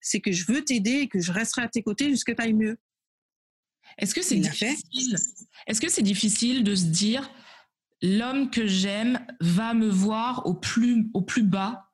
[0.00, 2.54] c'est que je veux t'aider et que je resterai à tes côtés jusqu'à tu ailles
[2.54, 2.78] mieux.
[3.98, 5.16] Est-ce que c'est difficile?
[5.66, 7.30] Est-ce que c'est difficile de se dire
[8.02, 11.89] l'homme que j'aime va me voir au plus, au plus bas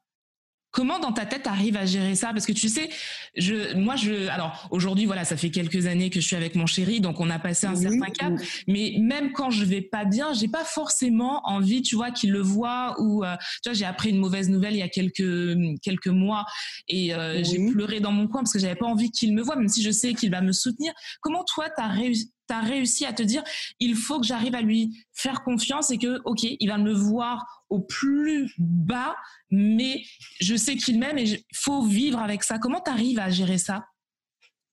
[0.76, 2.34] Comment dans ta tête arrives à gérer ça?
[2.34, 2.90] Parce que tu sais,
[3.34, 6.66] je, moi, je, alors aujourd'hui, voilà, ça fait quelques années que je suis avec mon
[6.66, 8.34] chéri, donc on a passé un certain cap.
[8.68, 12.42] Mais même quand je vais pas bien, j'ai pas forcément envie, tu vois, qu'il le
[12.42, 16.08] voit ou, euh, tu vois, j'ai appris une mauvaise nouvelle il y a quelques quelques
[16.08, 16.44] mois
[16.88, 19.56] et euh, j'ai pleuré dans mon coin parce que j'avais pas envie qu'il me voit,
[19.56, 20.92] même si je sais qu'il va me soutenir.
[21.22, 23.42] Comment toi, tu as réussi tu as réussi à te dire,
[23.80, 27.64] il faut que j'arrive à lui faire confiance et que, OK, il va me voir
[27.68, 29.16] au plus bas,
[29.50, 30.04] mais
[30.40, 32.58] je sais qu'il m'aime et il faut vivre avec ça.
[32.58, 33.86] Comment tu arrives à gérer ça?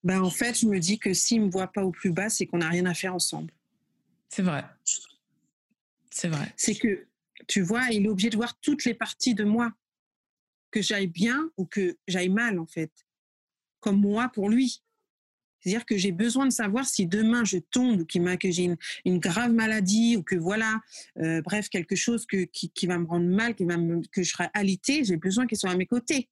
[0.03, 2.29] Ben, En fait, je me dis que s'il ne me voit pas au plus bas,
[2.29, 3.53] c'est qu'on n'a rien à faire ensemble.
[4.29, 4.65] C'est vrai.
[6.09, 6.53] C'est vrai.
[6.57, 7.07] C'est que,
[7.47, 9.71] tu vois, il est obligé de voir toutes les parties de moi,
[10.71, 12.91] que j'aille bien ou que j'aille mal, en fait.
[13.79, 14.83] Comme moi pour lui.
[15.63, 19.53] C'est-à-dire que j'ai besoin de savoir si demain je tombe ou que j'ai une, grave
[19.53, 20.81] maladie ou que voilà,
[21.19, 23.77] euh, bref, quelque chose que, qui, va me rendre mal, qui va
[24.11, 26.29] que je serai alité, j'ai besoin qu'il soit à mes côtés.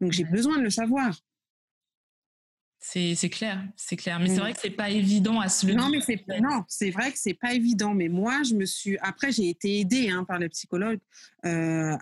[0.00, 1.18] Donc j'ai besoin de le savoir.
[2.78, 4.20] C'est clair, c'est clair.
[4.20, 5.88] Mais c'est vrai que c'est pas évident à se le non,
[6.28, 7.94] Mais non, c'est vrai que c'est pas évident.
[7.94, 8.96] Mais moi, je me suis.
[8.98, 11.00] Après, j'ai été aidée hein, par le psychologue
[11.44, 11.96] euh,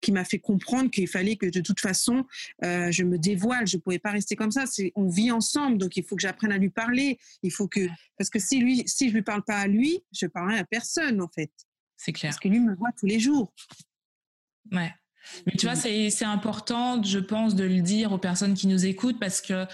[0.00, 2.26] qui m'a fait comprendre qu'il fallait que de toute façon,
[2.64, 3.66] euh, je me dévoile.
[3.66, 4.66] Je ne pouvais pas rester comme ça.
[4.66, 7.18] C'est, on vit ensemble, donc il faut que j'apprenne à lui parler.
[7.42, 10.26] Il faut que, parce que si lui, si je lui parle pas à lui, je
[10.26, 11.50] parlerai à personne en fait.
[11.96, 12.30] C'est clair.
[12.30, 13.52] Parce que lui me voit tous les jours.
[14.70, 14.92] Ouais.
[15.46, 19.18] Mais tu vois, c'est important, je pense, de le dire aux personnes qui nous écoutent
[19.18, 19.66] parce que, euh,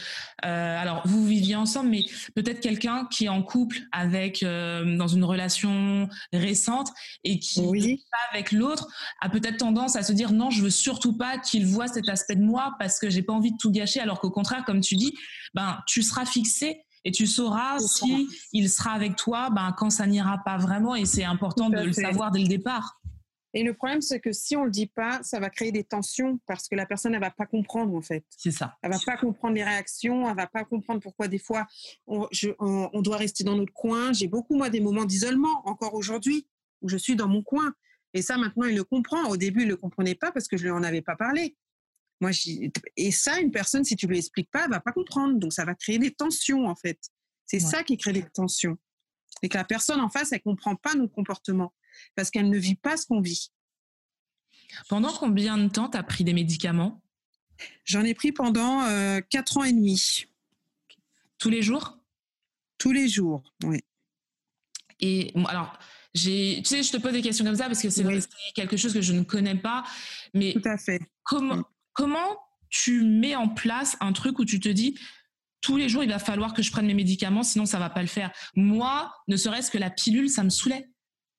[0.43, 2.05] alors, vous viviez ensemble, mais
[2.35, 6.91] peut-être quelqu'un qui est en couple avec, euh, dans une relation récente
[7.23, 8.89] et qui n'est pas avec l'autre,
[9.21, 12.37] a peut-être tendance à se dire non, je veux surtout pas qu'il voit cet aspect
[12.37, 14.97] de moi parce que j'ai pas envie de tout gâcher, alors qu'au contraire, comme tu
[14.97, 15.15] dis,
[15.55, 20.07] ben, tu seras fixé et tu sauras si il sera avec toi ben, quand ça
[20.07, 20.95] n'ira pas vraiment.
[20.95, 22.99] Et c'est important de le savoir dès le départ.
[23.57, 25.85] Et le problème, c'est que si on ne le dit pas, ça va créer des
[25.85, 28.25] tensions parce que la personne, elle ne va pas comprendre, en fait.
[28.37, 28.77] C'est ça.
[28.83, 31.65] Elle ne va pas comprendre les réactions, elle ne va pas comprendre pourquoi des fois,
[32.09, 32.27] on,
[33.01, 34.13] doit rester dans notre coin.
[34.13, 36.49] J'ai beaucoup, moi, des moments d'isolement, encore aujourd'hui,
[36.83, 37.73] où je suis dans mon coin.
[38.13, 39.23] Et ça, maintenant, il le comprend.
[39.29, 41.15] Au début, il ne le comprenait pas parce que je ne lui en avais pas
[41.15, 41.57] parlé.
[42.21, 42.33] Moi,
[42.97, 45.39] et ça, une personne, si tu ne lui expliques pas, elle ne va pas comprendre.
[45.39, 46.99] Donc, ça va créer des tensions, en fait.
[47.47, 48.79] C'est ça qui crée des tensions.
[49.43, 51.73] Et que la personne en face, elle ne comprend pas notre comportement
[52.15, 53.51] parce qu'elle ne vit pas ce qu'on vit.
[54.89, 57.03] Pendant combien de temps tu as pris des médicaments?
[57.85, 60.27] J'en ai pris pendant euh, 4 ans et demi.
[61.39, 61.99] Tous les jours?
[62.79, 63.81] Tous les jours, oui.
[65.01, 65.79] Et alors,
[66.15, 68.05] tu sais, je te pose des questions comme ça parce que c'est
[68.55, 69.85] quelque chose que je ne connais pas.
[70.33, 71.01] Mais Tout à fait.
[71.25, 74.99] Comment, comment tu mets en place un truc où tu te dis,
[75.61, 78.03] tous les jours, il va falloir que je prenne mes médicaments, sinon ça va pas
[78.03, 78.31] le faire?
[78.55, 80.89] Moi, ne serait-ce que la pilule, ça me saoulait.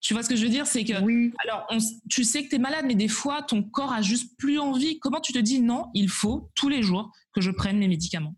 [0.06, 0.68] Tu vois ce que je veux dire?
[0.68, 1.34] C'est que, oui.
[1.40, 1.68] alors,
[2.12, 5.00] tu sais que tu es malade, mais des fois, ton corps a juste plus envie.
[5.00, 8.36] Comment tu te dis non, il faut tous les jours que je prenne mes médicaments?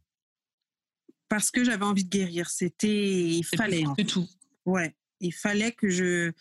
[1.28, 2.50] Parce que j'avais envie de guérir.
[2.50, 3.84] C'était, il fallait.
[3.98, 4.26] C'est tout.
[4.66, 6.32] Ouais, il fallait que je.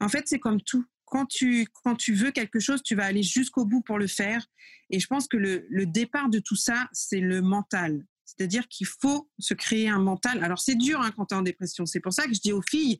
[0.00, 0.86] En fait, c'est comme tout.
[1.04, 4.46] Quand tu, quand tu veux quelque chose, tu vas aller jusqu'au bout pour le faire.
[4.88, 8.06] Et je pense que le, le départ de tout ça, c'est le mental.
[8.24, 10.42] C'est-à-dire qu'il faut se créer un mental.
[10.42, 11.84] Alors c'est dur hein, quand tu es en dépression.
[11.84, 12.98] C'est pour ça que je dis aux filles,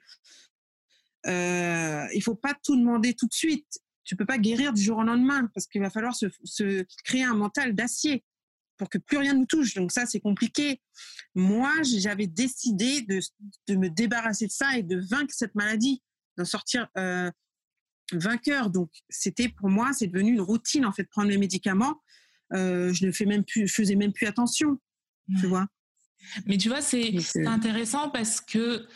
[1.26, 3.80] euh, il faut pas tout demander tout de suite.
[4.04, 7.24] Tu peux pas guérir du jour au lendemain parce qu'il va falloir se, se créer
[7.24, 8.22] un mental d'acier
[8.76, 9.74] pour que plus rien nous touche.
[9.74, 10.80] Donc ça, c'est compliqué.
[11.34, 13.20] Moi, j'avais décidé de,
[13.68, 16.02] de, me débarrasser de ça et de vaincre cette maladie,
[16.36, 17.30] d'en sortir euh,
[18.12, 18.70] vainqueur.
[18.70, 22.00] Donc c'était pour moi, c'est devenu une routine en fait, prendre les médicaments.
[22.52, 24.78] Euh, je ne fais même plus, je faisais même plus attention,
[25.40, 25.66] tu vois.
[26.46, 28.86] Mais tu vois, c'est intéressant parce que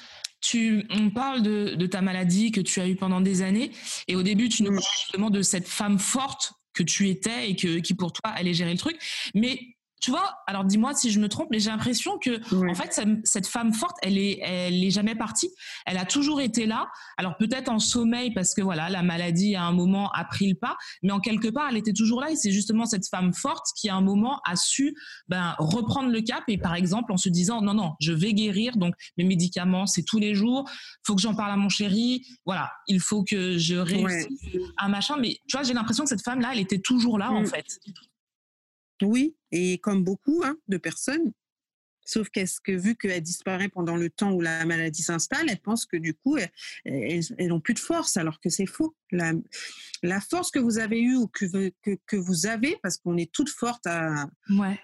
[0.41, 3.71] tu, on parle de, de, ta maladie que tu as eue pendant des années,
[4.07, 7.57] et au début, tu nous parles justement de cette femme forte que tu étais et
[7.57, 8.97] que, qui pour toi allait gérer le truc.
[9.35, 9.61] Mais
[10.01, 13.47] tu vois, alors dis-moi si je me trompe, mais j'ai l'impression que en fait cette
[13.47, 15.51] femme forte, elle est, elle est jamais partie.
[15.87, 16.89] Elle a toujours été là.
[17.17, 20.55] Alors peut-être en sommeil parce que voilà, la maladie à un moment a pris le
[20.55, 22.31] pas, mais en quelque part, elle était toujours là.
[22.31, 24.95] Et c'est justement cette femme forte qui à un moment a su
[25.29, 28.77] ben, reprendre le cap et par exemple en se disant non non, je vais guérir.
[28.77, 30.69] Donc mes médicaments, c'est tous les jours.
[31.07, 32.25] Faut que j'en parle à mon chéri.
[32.47, 34.39] Voilà, il faut que je réussisse
[34.79, 35.17] un machin.
[35.19, 37.47] Mais tu vois, j'ai l'impression que cette femme là, elle était toujours là en mm.
[37.47, 37.67] fait.
[39.03, 41.33] Oui, et comme beaucoup hein, de personnes,
[42.09, 45.85] sauf qu'est-ce que vu qu'elle disparaît pendant le temps où la maladie s'installe, elle pense
[45.85, 46.39] que du coup,
[46.85, 48.97] elles, n'ont plus de force, alors que c'est faux.
[49.11, 49.33] La,
[50.03, 51.45] la, force que vous avez eue ou que,
[51.83, 54.79] que, que vous avez, parce qu'on est toutes fortes à, ouais.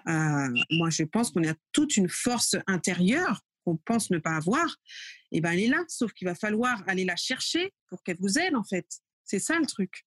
[0.71, 4.77] moi je pense qu'on a toute une force intérieure qu'on pense ne pas avoir,
[5.31, 8.37] et ben elle est là, sauf qu'il va falloir aller la chercher pour qu'elle vous
[8.37, 8.85] aide en fait.
[9.23, 10.05] C'est ça le truc.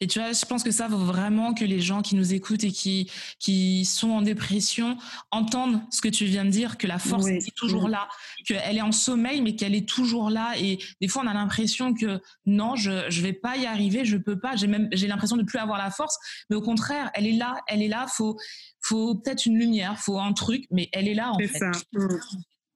[0.00, 2.64] Et tu vois, je pense que ça vaut vraiment que les gens qui nous écoutent
[2.64, 4.96] et qui, qui sont en dépression
[5.30, 8.08] entendent ce que tu viens de dire, que la force est toujours là,
[8.46, 10.54] qu'elle est en sommeil, mais qu'elle est toujours là.
[10.58, 14.16] Et des fois, on a l'impression que non, je je vais pas y arriver, je
[14.16, 14.56] peux pas.
[14.56, 16.16] J'ai même j'ai l'impression de plus avoir la force,
[16.50, 18.06] mais au contraire, elle est là, elle est là.
[18.08, 18.36] Faut
[18.80, 21.48] faut peut-être une lumière, faut un truc, mais elle est là en fait.
[21.48, 21.70] C'est ça.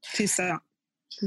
[0.03, 0.61] C'est ça.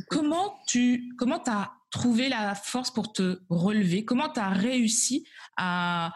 [0.09, 4.05] Comment tu comment as trouvé la force pour te relever?
[4.05, 5.25] Comment tu as réussi
[5.57, 6.13] à,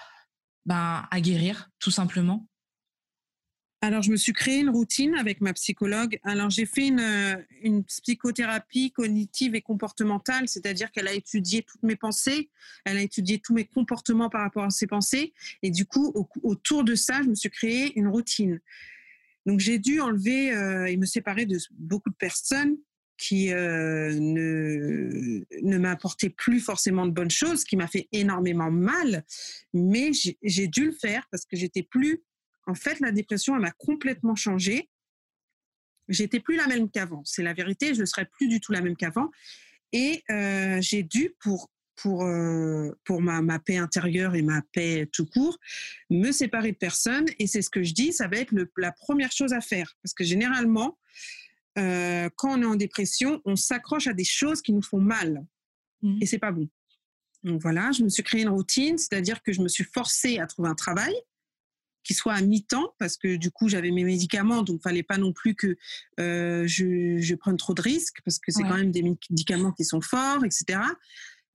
[0.66, 2.48] ben, à guérir, tout simplement
[3.82, 6.18] alors, je me suis créé une routine avec ma psychologue.
[6.24, 11.96] Alors, j'ai fait une, une, psychothérapie cognitive et comportementale, c'est-à-dire qu'elle a étudié toutes mes
[11.96, 12.50] pensées,
[12.84, 15.34] elle a étudié tous mes comportements par rapport à ces pensées.
[15.62, 18.60] Et du coup, autour de ça, je me suis créé une routine.
[19.46, 22.78] Donc, j'ai dû enlever euh, et me séparer de beaucoup de personnes
[23.18, 28.72] qui euh, ne, ne m'a apporté plus forcément de bonnes choses, qui m'a fait énormément
[28.72, 29.24] mal,
[29.74, 32.24] mais j'ai dû le faire parce que j'étais plus.
[32.68, 34.90] En fait, la dépression, elle m'a complètement changé.
[36.08, 37.22] J'étais plus la même qu'avant.
[37.26, 37.94] C'est la vérité.
[37.94, 39.32] Je ne serais plus du tout la même qu'avant.
[39.92, 45.08] Et euh, j'ai dû, pour pour euh, pour ma, ma paix intérieure et ma paix
[45.14, 45.58] tout court,
[46.10, 47.28] me séparer de personnes.
[47.40, 49.96] Et c'est ce que je dis, ça va être le, la première chose à faire,
[50.04, 50.98] parce que généralement,
[51.78, 55.46] euh, quand on est en dépression, on s'accroche à des choses qui nous font mal.
[56.02, 56.20] Mmh.
[56.22, 56.70] Et c'est pas bon.
[57.44, 60.48] Donc voilà, je me suis créé une routine, c'est-à-dire que je me suis forcée à
[60.48, 61.14] trouver un travail
[62.06, 65.34] qui soit à mi-temps parce que du coup j'avais mes médicaments donc fallait pas non
[65.34, 65.76] plus que
[66.20, 69.84] euh, je, je, prenne trop de risques parce que c'est quand même des médicaments qui
[69.84, 70.80] sont forts etc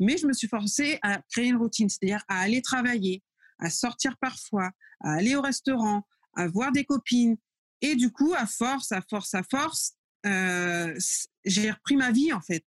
[0.01, 3.23] mais je me suis forcée à créer une routine c'est-à-dire à aller travailler
[3.61, 6.05] à sortir parfois à aller au restaurant
[6.35, 7.37] à voir des copines
[7.81, 9.95] et du coup à force à force à force
[10.27, 10.99] euh,
[11.45, 12.65] j'ai repris ma vie en fait.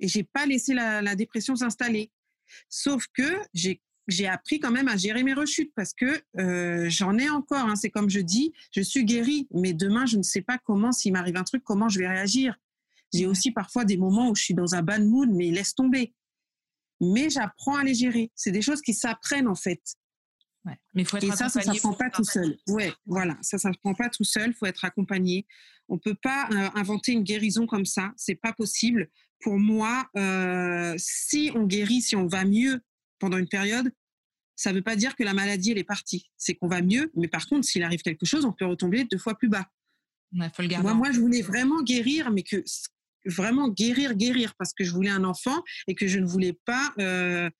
[0.00, 2.10] Et j'ai pas laissé la, la dépression s'installer.
[2.68, 7.18] Sauf que j'ai j'ai appris quand même à gérer mes rechutes parce que euh, j'en
[7.18, 7.66] ai encore.
[7.66, 7.76] Hein.
[7.76, 11.12] C'est comme je dis, je suis guérie, mais demain je ne sais pas comment, s'il
[11.12, 12.56] m'arrive un truc, comment je vais réagir.
[13.12, 16.14] J'ai aussi parfois des moments où je suis dans un bad mood, mais laisse tomber.
[17.00, 18.30] Mais j'apprends à les gérer.
[18.34, 19.82] C'est des choses qui s'apprennent en fait.
[20.64, 20.78] Ouais.
[20.94, 22.56] Mais faut être Et ça, ça ne prend pas tout seul.
[22.68, 24.54] Ouais, voilà, ça, ne prend pas tout seul.
[24.54, 25.46] Faut être accompagné.
[25.88, 28.12] On peut pas euh, inventer une guérison comme ça.
[28.16, 29.08] C'est pas possible.
[29.40, 32.80] Pour moi, euh, si on guérit, si on va mieux
[33.18, 33.92] pendant une période,
[34.54, 36.30] ça ne veut pas dire que la maladie elle est partie.
[36.36, 39.18] C'est qu'on va mieux, mais par contre, s'il arrive quelque chose, on peut retomber deux
[39.18, 39.66] fois plus bas.
[40.32, 42.62] Ouais, faut le garder moi, moi, je voulais vraiment guérir, mais que
[43.26, 46.92] vraiment guérir, guérir, parce que je voulais un enfant et que je ne voulais pas
[46.98, 47.50] euh,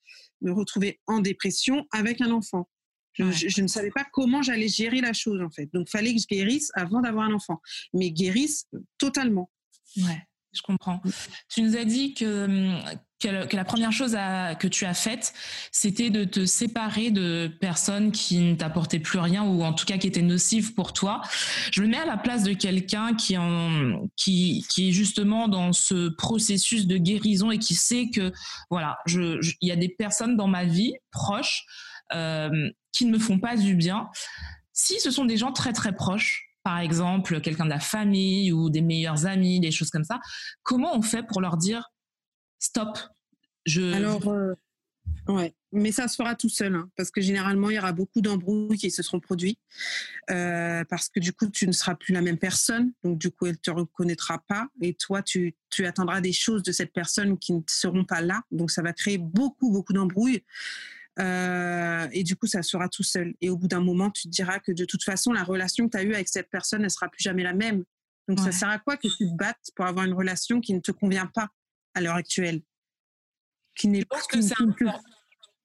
[0.41, 2.69] me retrouver en dépression avec un enfant.
[3.15, 5.69] Je, ne savais pas comment j'allais gérer la chose en fait.
[5.73, 7.61] Donc, fallait que je guérisse avant d'avoir un enfant,
[7.93, 8.67] mais guérisse
[8.99, 9.51] totalement.
[9.97, 10.23] Ouais,
[10.53, 11.01] je comprends.
[11.05, 11.11] Mm.
[11.49, 12.81] Tu nous as dit que,
[13.21, 15.35] que, la première chose que tu as faite,
[15.71, 19.99] c'était de te séparer de personnes qui ne t'apportaient plus rien ou en tout cas
[19.99, 21.21] qui étaient nocives pour toi.
[21.71, 25.73] Je me mets à la place de quelqu'un qui, en, qui, qui est justement dans
[25.73, 28.33] ce processus de guérison et qui sait que
[28.71, 31.65] voilà, il y a des personnes dans ma vie proches
[32.15, 34.09] euh, qui ne me font pas du bien.
[34.73, 38.71] Si ce sont des gens très très proches, par exemple quelqu'un de la famille ou
[38.71, 40.21] des meilleurs amis, des choses comme ça,
[40.63, 41.91] comment on fait pour leur dire
[42.59, 42.99] stop
[43.65, 43.93] je...
[43.93, 44.55] Alors, euh,
[45.29, 48.21] ouais, mais ça se fera tout seul, hein, parce que généralement, il y aura beaucoup
[48.21, 49.59] d'embrouilles qui se seront produits,
[50.31, 53.47] euh, parce que du coup, tu ne seras plus la même personne, donc du coup,
[53.47, 57.39] elle ne te reconnaîtra pas, et toi, tu, tu attendras des choses de cette personne
[57.39, 60.43] qui ne seront pas là, donc ça va créer beaucoup, beaucoup d'embrouilles.
[61.19, 63.35] Euh, et du coup, ça sera tout seul.
[63.41, 65.93] Et au bout d'un moment, tu te diras que de toute façon, la relation que
[65.93, 67.85] tu as eue avec cette personne, elle sera plus jamais la même.
[68.29, 70.81] Donc, ça sert à quoi que tu te battes pour avoir une relation qui ne
[70.81, 71.49] te convient pas
[71.95, 72.63] à l'heure actuelle?
[73.75, 74.21] Qui n'est pas.
[74.29, 74.39] Que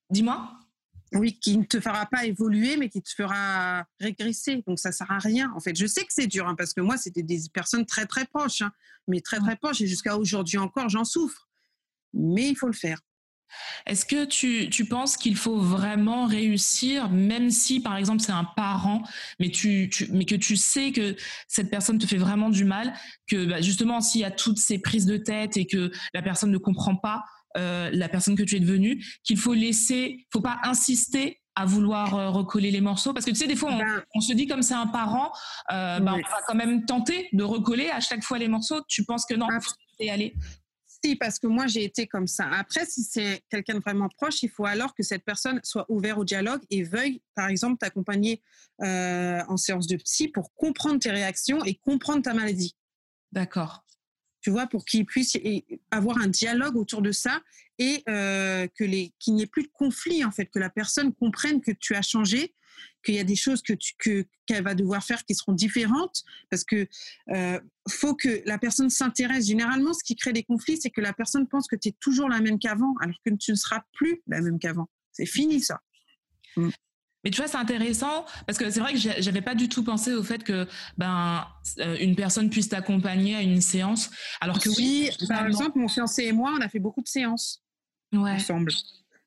[0.09, 0.51] Dis-moi.
[1.13, 4.63] Oui, qui ne te fera pas évoluer, mais qui te fera régresser.
[4.67, 5.51] Donc, ça sert à rien.
[5.55, 8.05] En fait, je sais que c'est dur, hein, parce que moi, c'était des personnes très,
[8.05, 8.71] très proches, hein,
[9.07, 9.79] mais très, très proches.
[9.79, 11.47] Et jusqu'à aujourd'hui encore, j'en souffre.
[12.13, 12.99] Mais il faut le faire.
[13.85, 18.43] Est-ce que tu, tu penses qu'il faut vraiment réussir, même si par exemple c'est un
[18.43, 19.03] parent,
[19.39, 21.15] mais, tu, mais que tu sais que
[21.47, 22.93] cette personne te fait vraiment du mal,
[23.27, 26.51] que bah, justement s'il y a toutes ces prises de tête et que la personne
[26.51, 27.23] ne comprend pas
[27.57, 32.13] euh, la personne que tu es devenue, qu'il faut laisser, faut pas insister à vouloir
[32.13, 33.13] euh, recoller les morceaux?
[33.13, 35.31] Parce que tu sais, des fois, on, ben se dit comme c'est un parent,
[35.71, 38.81] euh, ben, on va quand même tenter de recoller à chaque fois les morceaux.
[38.87, 40.35] Tu penses que non, il faut y aller?
[41.03, 42.49] Si, parce que moi, j'ai été comme ça.
[42.51, 46.19] Après, si c'est quelqu'un de vraiment proche, il faut alors que cette personne soit ouverte
[46.19, 48.41] au dialogue et veuille, par exemple, t'accompagner
[48.83, 52.75] euh, en séance de psy pour comprendre tes réactions et comprendre ta maladie.
[53.31, 53.83] D'accord.
[54.41, 55.37] Tu vois, pour qu'il puisse
[55.91, 57.41] avoir un dialogue autour de ça
[57.79, 61.13] et euh, que les, qu'il n'y ait plus de conflit, en fait, que la personne
[61.13, 62.53] comprenne que tu as changé
[63.07, 66.63] qu'il y a des choses que que qu'elle va devoir faire qui seront différentes parce
[66.63, 66.87] que
[67.33, 69.47] euh, faut que la personne s'intéresse.
[69.47, 72.29] Généralement, ce qui crée des conflits, c'est que la personne pense que tu es toujours
[72.29, 74.89] la même qu'avant, alors que tu ne seras plus la même qu'avant.
[75.13, 75.79] C'est fini ça.
[76.57, 76.69] Mm.
[77.23, 80.13] Mais tu vois, c'est intéressant parce que c'est vrai que j'avais pas du tout pensé
[80.13, 80.67] au fait que
[80.97, 81.47] ben
[81.79, 85.09] euh, une personne puisse t'accompagner à une séance, alors que oui.
[85.27, 87.63] par exemple, mon fiancé et moi, on a fait beaucoup de séances
[88.15, 88.71] ensemble.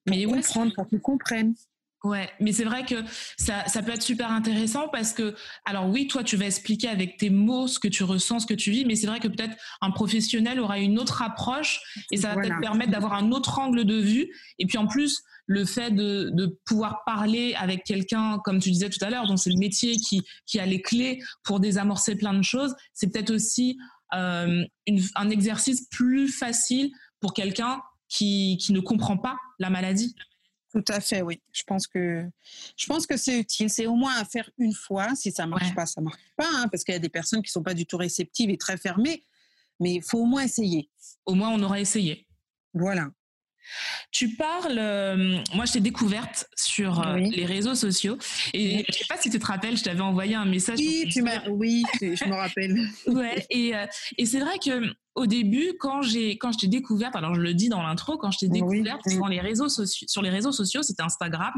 [0.06, 1.54] Pour mais comprendre, pour qu'ils comprennent.
[2.02, 2.94] Ouais, mais c'est vrai que
[3.36, 5.34] ça, ça peut être super intéressant parce que,
[5.66, 8.54] alors oui, toi, tu vas expliquer avec tes mots ce que tu ressens, ce que
[8.54, 12.34] tu vis, mais c'est vrai que peut-être un professionnel aura une autre approche et ça
[12.34, 14.32] va peut-être permettre d'avoir un autre angle de vue.
[14.58, 18.88] Et puis en plus, le fait de, de pouvoir parler avec quelqu'un, comme tu disais
[18.88, 22.32] tout à l'heure, dont c'est le métier qui, qui a les clés pour désamorcer plein
[22.32, 23.76] de choses, c'est peut-être aussi
[24.14, 30.14] euh, une, un exercice plus facile pour quelqu'un qui, qui ne comprend pas la maladie.
[30.72, 31.40] Tout à fait, oui.
[31.52, 32.24] Je pense que
[32.76, 33.68] je pense que c'est utile.
[33.70, 35.14] C'est au moins à faire une fois.
[35.16, 37.50] Si ça marche pas, ça marche pas, hein, parce qu'il y a des personnes qui
[37.50, 39.24] sont pas du tout réceptives et très fermées.
[39.80, 40.88] Mais il faut au moins essayer.
[41.26, 42.26] Au moins, on aura essayé.
[42.72, 43.10] Voilà.
[44.12, 48.18] Tu parles, euh, moi je t'ai découverte sur euh, les réseaux sociaux
[48.52, 50.78] et je sais pas si tu te rappelles, je t'avais envoyé un message.
[50.78, 52.76] Oui, tu m'as, oui, je me rappelle.
[53.06, 53.86] ouais, et, euh,
[54.18, 57.52] et c'est vrai que au début, quand j'ai quand je t'ai découverte, alors je le
[57.54, 60.82] dis dans l'intro, quand je t'ai découverte sur les réseaux sociaux, sur les réseaux sociaux,
[60.82, 61.52] c'était Instagram.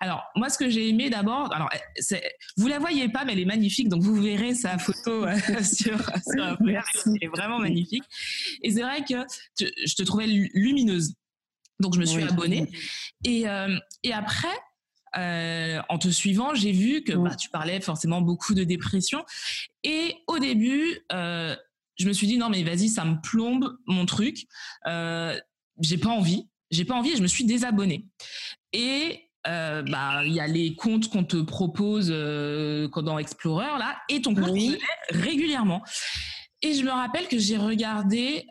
[0.00, 1.68] Alors moi, ce que j'ai aimé d'abord, alors
[2.56, 5.26] vous la voyez pas, mais elle est magnifique, donc vous verrez sa photo
[5.62, 8.04] sur sur elle est vraiment magnifique.
[8.62, 9.14] Et c'est vrai que
[9.60, 11.14] je te trouvais lumineuse.
[11.80, 12.70] Donc je me suis abonnée.
[13.24, 14.48] Et, euh, et après,
[15.16, 19.24] euh, en te suivant, j'ai vu que bah, tu parlais forcément beaucoup de dépression.
[19.84, 21.54] Et au début, euh,
[21.98, 24.46] je me suis dit non mais vas-y, ça me plombe mon truc.
[24.84, 26.48] j'ai pas envie.
[26.70, 28.06] J'ai pas envie et je me suis désabonnée.
[28.72, 34.34] Et bah il y a les comptes qu'on te propose dans Explorer là et ton
[34.34, 34.78] compte oui.
[35.10, 35.82] régulièrement.
[36.62, 38.46] Et je me rappelle que j'ai regardé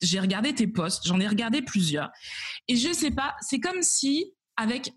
[0.00, 2.10] j'ai regardé tes posts, j'en ai regardé plusieurs.
[2.68, 4.92] Et je sais pas, c'est comme si avec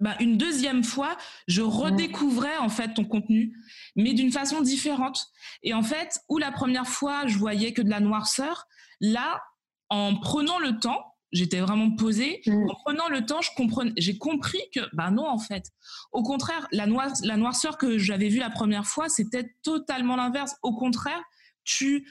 [0.00, 3.54] bah, une deuxième fois, je redécouvrais en fait ton contenu,
[3.96, 5.26] mais d'une façon différente.
[5.62, 8.66] Et en fait, où la première fois, je voyais que de la noirceur,
[9.00, 9.42] là,
[9.90, 12.40] en prenant le temps, j'étais vraiment posée.
[12.46, 12.70] Mm.
[12.70, 15.66] En prenant le temps, je comprenais, j'ai compris que, bah non, en fait.
[16.12, 16.86] Au contraire, la,
[17.22, 20.56] la noirceur que j'avais vue la première fois, c'était totalement l'inverse.
[20.62, 21.22] Au contraire,
[21.64, 22.08] tu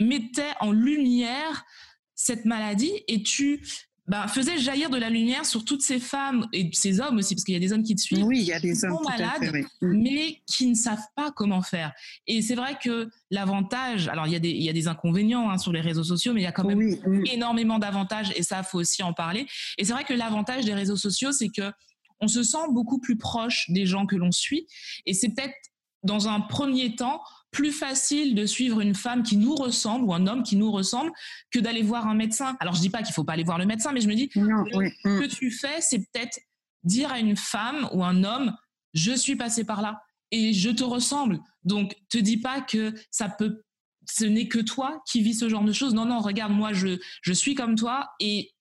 [0.00, 1.64] mettais en lumière
[2.14, 3.62] cette maladie et tu
[4.08, 7.44] bah, faisais jaillir de la lumière sur toutes ces femmes et ces hommes aussi, parce
[7.44, 8.24] qu'il y a des hommes qui te suivent.
[8.24, 10.02] Oui, il y a des hommes qui malades, mm.
[10.02, 11.92] mais qui ne savent pas comment faire.
[12.28, 15.50] Et c'est vrai que l'avantage, alors il y a des, il y a des inconvénients
[15.50, 16.96] hein, sur les réseaux sociaux, mais il y a quand même
[17.32, 19.46] énormément d'avantages et ça, faut aussi en parler.
[19.76, 21.72] Et c'est vrai que l'avantage des réseaux sociaux, c'est que
[22.20, 24.66] on se sent beaucoup plus proche des gens que l'on suit.
[25.04, 25.54] Et c'est peut-être
[26.02, 27.20] dans un premier temps
[27.56, 31.10] plus facile de suivre une femme qui nous ressemble ou un homme qui nous ressemble
[31.50, 32.54] que d'aller voir un médecin.
[32.60, 34.28] Alors je dis pas qu'il faut pas aller voir le médecin, mais je me dis
[34.34, 35.28] ce que mm.
[35.28, 36.38] tu fais, c'est peut-être
[36.84, 38.54] dire à une femme ou un homme,
[38.92, 40.02] je suis passé par là.
[40.32, 41.40] et je te ressemble.
[41.64, 43.62] Donc, te dis pas que ça peut,
[44.06, 45.94] ce n'est que toi qui vis ce genre de choses.
[45.94, 48.52] Non, non, regarde, moi, je, je suis comme toi et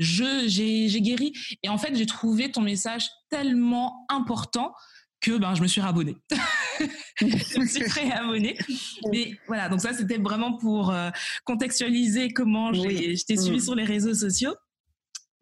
[0.00, 1.32] je, j'ai, j'ai guéri.
[1.62, 4.74] Et en fait, j'ai trouvé ton message tellement important
[5.20, 6.16] que ben, je me suis rabonnée.
[7.20, 8.56] je me suis réabonnée.
[9.12, 11.10] Mais voilà, donc ça, c'était vraiment pour euh,
[11.44, 13.60] contextualiser comment je t'ai suivi mm.
[13.60, 14.54] sur les réseaux sociaux.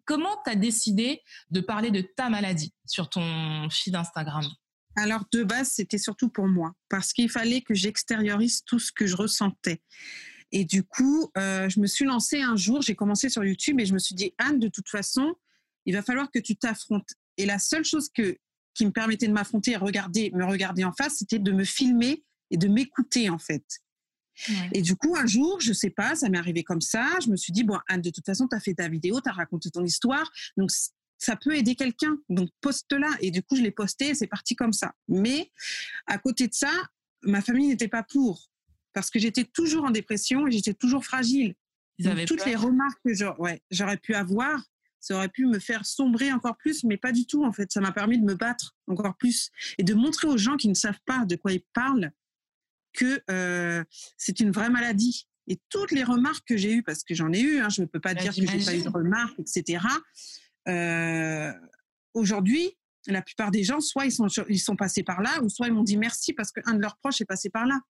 [0.04, 1.20] Comment tu as décidé
[1.50, 4.44] de parler de ta maladie sur ton feed Instagram?
[4.96, 9.06] Alors de base, c'était surtout pour moi, parce qu'il fallait que j'extériorise tout ce que
[9.06, 9.80] je ressentais.
[10.50, 13.86] Et du coup, euh, je me suis lancée un jour, j'ai commencé sur YouTube et
[13.86, 15.34] je me suis dit, Anne, de toute façon,
[15.84, 17.10] il va falloir que tu t'affrontes.
[17.36, 18.36] Et la seule chose que,
[18.78, 22.24] qui me permettait de m'affronter et regarder, me regarder en face, c'était de me filmer
[22.50, 23.64] et de m'écouter en fait.
[24.72, 27.08] Et du coup, un jour, je sais pas, ça m'est arrivé comme ça.
[27.20, 29.28] Je me suis dit, bon, Anne, de toute façon, tu as fait ta vidéo, tu
[29.28, 30.30] as raconté ton histoire.
[30.56, 30.70] Donc,
[31.18, 32.16] ça peut aider quelqu'un.
[32.28, 33.10] Donc, poste-la.
[33.20, 34.94] Et du coup, je l'ai posté et c'est parti comme ça.
[35.08, 35.50] Mais
[36.06, 36.70] à côté de ça,
[37.22, 38.48] ma famille n'était pas pour.
[38.92, 41.56] Parce que j'étais toujours en dépression et j'étais toujours fragile.
[42.28, 43.12] toutes les remarques que
[43.72, 44.62] j'aurais pu avoir,
[45.00, 47.70] ça aurait pu me faire sombrer encore plus, mais pas du tout en fait.
[47.72, 50.74] Ça m'a permis de me battre encore plus et de montrer aux gens qui ne
[50.74, 52.12] savent pas de quoi ils parlent
[52.92, 53.84] que euh,
[54.16, 55.28] c'est une vraie maladie.
[55.46, 57.86] Et toutes les remarques que j'ai eues, parce que j'en ai eu, hein, je ne
[57.86, 59.82] peux pas bah, dire que j'ai pas eu de remarques, etc.
[60.68, 61.52] Euh,
[62.12, 62.76] aujourd'hui,
[63.06, 65.72] la plupart des gens, soit ils sont, ils sont passés par là, ou soit ils
[65.72, 67.80] m'ont dit merci parce qu'un de leurs proches est passé par là.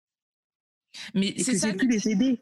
[1.14, 1.72] Mais c'est ça.
[1.72, 2.40] pu les aider.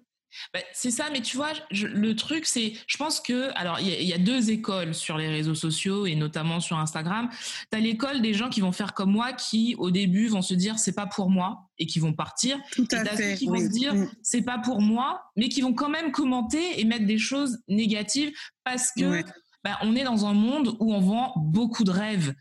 [0.53, 4.13] Bah, c'est ça, mais tu vois, le truc, c'est, je pense que, alors, il y,
[4.13, 7.29] a deux écoles sur les réseaux sociaux et notamment sur Instagram.
[7.71, 10.55] Tu as l'école des gens qui vont faire comme moi, qui au début vont se
[10.55, 12.59] dire c'est pas pour moi et qui vont partir.
[12.73, 13.35] Tout à et fait.
[13.37, 14.11] qui vont se dire mm.
[14.23, 18.33] c'est pas pour moi, mais qui vont quand même commenter et mettre des choses négatives
[18.65, 19.23] parce que
[19.65, 22.35] bah, on est dans un monde où on vend beaucoup de rêves.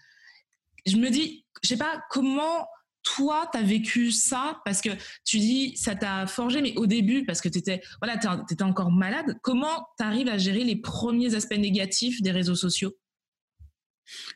[0.85, 2.67] Je me dis, je sais pas comment
[3.05, 4.89] toi, tu as vécu ça parce que
[5.23, 8.91] tu dis ça t'a forgé, mais au début, parce que tu étais, voilà, étais encore
[8.91, 12.97] malade, comment tu arrives à gérer les premiers aspects négatifs des réseaux sociaux?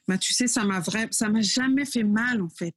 [0.07, 2.75] Bah, Tu sais, ça m'a ça m'a jamais fait mal en fait.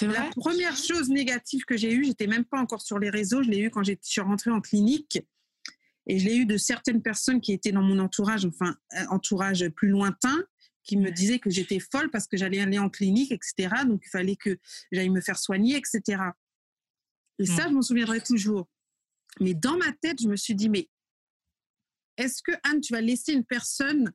[0.00, 3.50] La première chose négative que j'ai eue, j'étais même pas encore sur les réseaux, je
[3.50, 5.20] l'ai eu quand je suis rentrée en clinique.
[6.08, 8.76] Et je l'ai eu de certaines personnes qui étaient dans mon entourage, enfin,
[9.10, 10.44] entourage plus lointain,
[10.86, 13.68] qui me disait que j'étais folle parce que j'allais aller en clinique, etc.
[13.86, 14.58] Donc, il fallait que
[14.92, 16.22] j'aille me faire soigner, etc.
[17.38, 18.68] Et ça, je m'en souviendrai toujours.
[19.40, 20.88] Mais dans ma tête, je me suis dit, mais
[22.16, 24.12] est-ce que, Anne, tu vas laisser une personne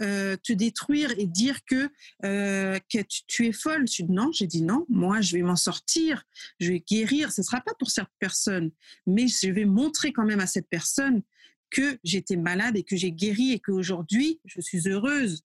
[0.00, 1.88] euh, te détruire et dire que,
[2.24, 2.98] euh, que
[3.28, 3.84] tu, es folle?
[4.08, 6.24] Non, j'ai dit non, moi, je vais m'en sortir,
[6.58, 7.30] je vais guérir.
[7.30, 8.72] Ce ne sera pas pour cette personne,
[9.06, 11.22] mais je vais montrer quand même à cette personne
[11.70, 15.44] que j'étais malade et que j'ai guéri et qu'aujourd'hui, je suis heureuse.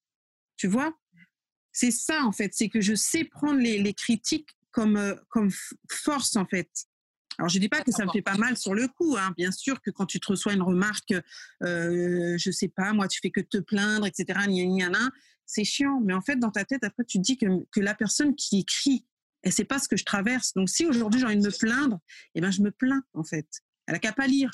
[0.62, 0.96] Tu vois?
[1.72, 2.54] C'est ça, en fait.
[2.54, 5.50] C'est que je sais prendre les, critiques comme, euh, comme
[5.90, 6.70] force, en fait.
[7.40, 9.18] Alors, je ne dis pas que ça me fait pas mal sur le coup.
[9.18, 9.34] Hein.
[9.36, 11.16] Bien sûr que quand tu te reçois une remarque,
[11.64, 14.40] euh, je sais pas, moi, tu fais que te plaindre, etc.,
[15.48, 16.00] c'est chiant.
[16.06, 18.60] Mais en fait, dans ta tête, après, tu te dis que, que la personne qui
[18.60, 19.08] écrit,
[19.42, 20.54] elle sait pas ce que je traverse.
[20.54, 22.00] Donc, si aujourd'hui j'ai envie de me plaindre,
[22.36, 23.48] eh ben, je me plains, en fait.
[23.88, 24.52] Elle n'a qu'à pas lire.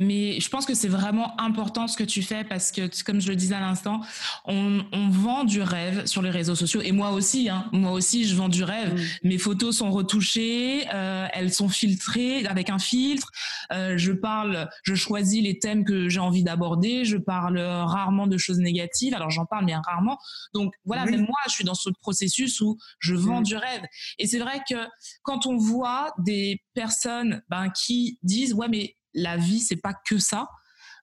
[0.00, 3.28] Mais je pense que c'est vraiment important ce que tu fais parce que, comme je
[3.28, 4.00] le disais à l'instant,
[4.44, 6.80] on, on, vend du rêve sur les réseaux sociaux.
[6.82, 8.94] Et moi aussi, hein, moi aussi, je vends du rêve.
[8.94, 9.28] Mm.
[9.28, 13.30] Mes photos sont retouchées, euh, elles sont filtrées avec un filtre.
[13.72, 17.04] Euh, je parle, je choisis les thèmes que j'ai envie d'aborder.
[17.04, 19.14] Je parle rarement de choses négatives.
[19.14, 20.18] Alors j'en parle bien rarement.
[20.54, 23.44] Donc voilà, même moi, je suis dans ce processus où je vends mm.
[23.44, 23.82] du rêve.
[24.18, 24.88] Et c'est vrai que
[25.22, 30.18] quand on voit des personnes ben, qui disent ouais mais la vie, c'est pas que
[30.18, 30.48] ça.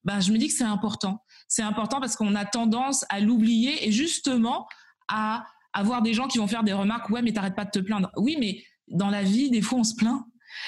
[0.04, 1.24] Ben, je me dis que c'est important.
[1.48, 4.68] C'est important parce qu'on a tendance à l'oublier et justement
[5.08, 7.10] à avoir des gens qui vont faire des remarques.
[7.10, 8.12] Ouais, mais t'arrêtes pas de te plaindre.
[8.18, 10.24] Oui, mais dans la vie, des fois, on se plaint.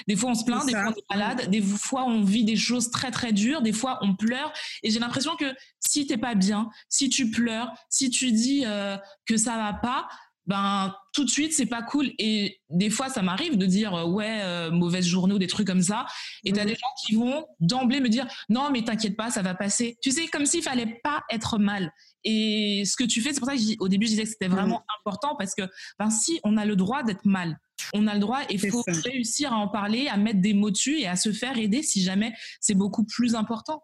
[0.08, 2.56] Des fois, on se plaint, des fois, on est malade, des fois, on vit des
[2.56, 4.54] choses très, très dures, des fois, on pleure.
[4.82, 8.98] Et j'ai l'impression que si t'es pas bien, si tu pleures, si tu dis euh,
[9.26, 10.08] que ça va pas,
[10.46, 12.12] ben tout de suite c'est pas cool.
[12.20, 15.68] Et des fois ça m'arrive de dire euh, ouais euh, mauvaise journée ou des trucs
[15.68, 16.06] comme ça.
[16.44, 19.56] Et t'as des gens qui vont d'emblée me dire non mais t'inquiète pas ça va
[19.56, 19.98] passer.
[20.02, 21.92] Tu sais comme s'il fallait pas être mal.
[22.24, 24.48] Et ce que tu fais c'est pour ça que au début je disais que c'était
[24.48, 25.64] vraiment important parce que
[26.00, 27.58] ben si on a le droit d'être mal
[27.94, 30.72] on a le droit et il faut réussir à en parler à mettre des mots
[30.72, 33.84] dessus et à se faire aider si jamais c'est beaucoup plus important.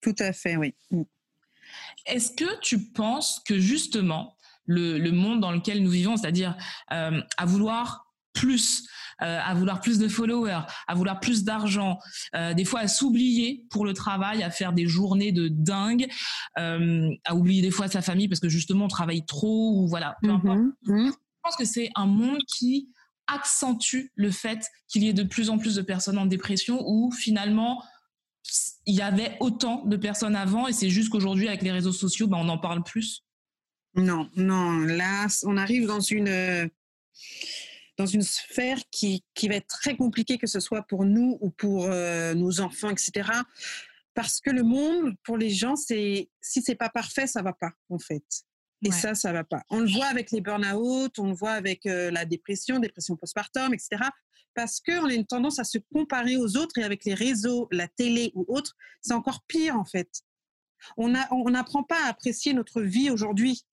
[0.00, 0.74] Tout à fait oui.
[2.06, 4.33] Est-ce que tu penses que justement
[4.66, 6.56] le, monde dans lequel nous vivons, c'est-à-dire
[6.92, 8.86] euh, à vouloir plus,
[9.22, 11.98] euh, à vouloir plus de followers, à vouloir plus d'argent,
[12.34, 16.06] euh, des fois à s'oublier pour le travail, à faire des journées de dingue,
[16.56, 20.16] à oublier des fois sa famille parce que justement on travaille trop ou voilà.
[20.22, 20.34] Peu mm-hmm.
[20.34, 20.58] importe.
[20.86, 21.06] Mm-hmm.
[21.06, 22.88] Je pense que c'est un monde qui
[23.26, 27.10] accentue le fait qu'il y ait de plus en plus de personnes en dépression ou
[27.10, 27.82] finalement
[28.86, 32.26] il y avait autant de personnes avant et c'est juste qu'aujourd'hui avec les réseaux sociaux
[32.26, 33.23] ben, on en parle plus
[33.96, 36.70] Non, non, là on arrive dans une
[37.96, 41.50] dans une sphère qui, qui va être très compliquée que ce soit pour nous ou
[41.50, 43.30] pour euh, nos enfants, etc.
[44.14, 47.72] Parce que le monde, pour les gens, c'est si c'est pas parfait, ça va pas
[47.88, 48.24] en fait.
[48.86, 49.62] Et ça, ça va pas.
[49.70, 53.72] On le voit avec les burn-out, on le voit avec euh, la dépression, dépression postpartum,
[53.72, 54.02] etc.
[54.54, 57.88] Parce qu'on a une tendance à se comparer aux autres et avec les réseaux, la
[57.88, 60.10] télé ou autres, c'est encore pire en fait.
[60.98, 63.64] On n'apprend on pas à apprécier notre vie aujourd'hui.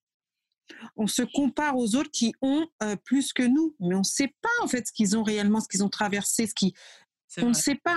[0.95, 4.33] On se compare aux autres qui ont euh, plus que nous, mais on ne sait
[4.41, 6.73] pas en fait ce qu'ils ont réellement, ce qu'ils ont traversé, ce qui,
[7.37, 7.95] on ne sait pas.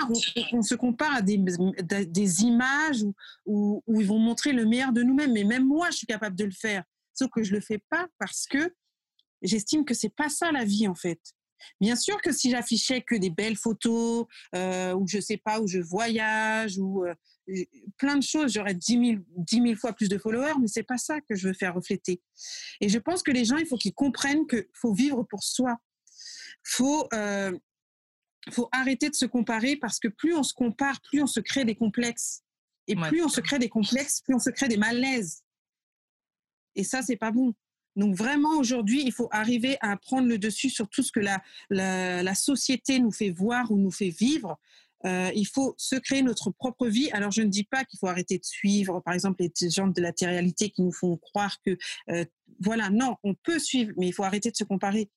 [0.52, 3.02] On, se compare à des, des images
[3.46, 5.32] où, où, ils vont montrer le meilleur de nous-mêmes.
[5.32, 6.84] Mais même moi, je suis capable de le faire.
[7.12, 8.72] Sauf que je le fais pas parce que
[9.42, 11.20] j'estime que c'est pas ça la vie en fait.
[11.80, 15.66] Bien sûr que si j'affichais que des belles photos, euh, ou je sais pas, où
[15.66, 17.14] je voyage, ou euh,
[17.97, 21.34] plein de choses, j'aurais 10 000, fois plus de followers, mais c'est pas ça que
[21.34, 22.22] je veux faire refléter.
[22.80, 25.76] Et je pense que les gens, il faut qu'ils comprennent qu'il faut vivre pour soi.
[26.62, 27.53] Faut euh,
[28.53, 31.64] faut arrêter de se comparer parce que plus on se compare, plus on se crée
[31.64, 32.42] des complexes.
[32.86, 35.42] Et plus on se crée des complexes, plus on se crée des malaises.
[36.74, 37.55] Et ça, c'est pas bon.
[37.97, 41.42] Donc vraiment, aujourd'hui, il faut arriver à prendre le dessus sur tout ce que la,
[41.70, 44.59] la, société nous fait voir ou nous fait vivre.
[45.07, 47.11] Euh, il faut se créer notre propre vie.
[47.12, 50.00] Alors, je ne dis pas qu'il faut arrêter de suivre, par exemple, les gens de
[50.00, 51.76] la réalité qui nous font croire que,
[52.11, 52.24] euh,
[52.61, 55.11] voilà, non, on peut suivre, mais il faut arrêter de se comparer.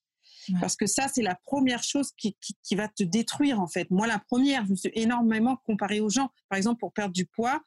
[0.60, 3.90] Parce que ça, c'est la première chose qui, qui, qui, va te détruire, en fait.
[3.90, 6.30] Moi, la première, je me suis énormément comparée aux gens.
[6.48, 7.60] Par exemple, pour perdre du poids,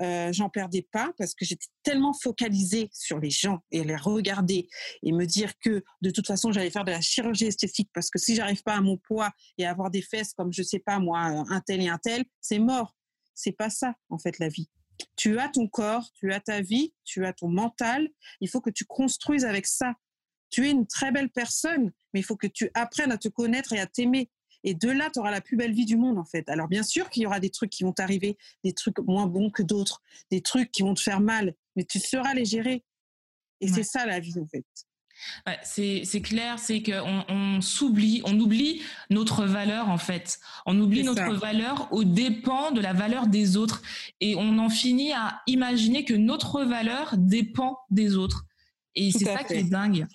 [0.00, 4.68] euh, j'en perdais pas parce que j'étais tellement focalisée sur les gens et les regarder
[5.02, 8.18] et me dire que de toute façon j'allais faire de la chirurgie esthétique parce que
[8.18, 10.98] si j'arrive pas à mon poids et à avoir des fesses comme je sais pas
[10.98, 12.96] moi un tel et un tel c'est mort.
[13.34, 14.68] C'est pas ça en fait la vie.
[15.16, 18.08] Tu as ton corps tu as ta vie tu as ton mental.
[18.40, 19.94] Il faut que tu construises avec ça.
[20.50, 23.72] Tu es une très belle personne mais il faut que tu apprennes à te connaître
[23.72, 24.30] et à t'aimer
[24.64, 26.48] et de là, tu auras la plus belle vie du monde, en fait.
[26.48, 29.50] Alors, bien sûr qu'il y aura des trucs qui vont t'arriver, des trucs moins bons
[29.50, 32.82] que d'autres, des trucs qui vont te faire mal, mais tu sauras les gérer.
[33.60, 34.64] Et c'est ça, la vie, en fait.
[35.62, 40.38] c'est clair, c'est qu'on on s'oublie, on oublie notre valeur en fait.
[40.66, 43.80] On oublie notre valeur au dépend de la valeur des autres.
[44.20, 48.44] Et on en finit à imaginer que notre valeur dépend des autres.
[48.94, 50.06] Et c'est ça qui est dingue.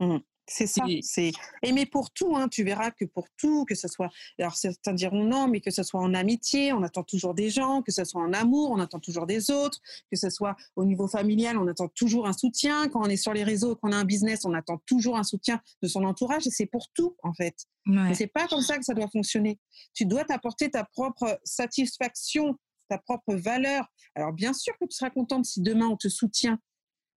[0.00, 0.18] Mmh.
[0.46, 0.84] C'est ça.
[1.02, 1.32] C'est
[1.62, 2.36] aimer pour tout.
[2.36, 2.48] Hein.
[2.48, 4.10] Tu verras que pour tout, que ce soit.
[4.38, 7.82] Alors certains diront non, mais que ce soit en amitié, on attend toujours des gens,
[7.82, 9.78] que ce soit en amour, on attend toujours des autres,
[10.10, 12.88] que ce soit au niveau familial, on attend toujours un soutien.
[12.88, 15.60] Quand on est sur les réseaux, qu'on a un business, on attend toujours un soutien
[15.82, 16.46] de son entourage.
[16.46, 17.56] Et c'est pour tout en fait.
[17.86, 18.14] Ouais.
[18.14, 19.58] C'est pas comme ça que ça doit fonctionner.
[19.94, 23.86] Tu dois t'apporter ta propre satisfaction, ta propre valeur.
[24.14, 26.58] Alors bien sûr que tu seras contente si demain on te soutient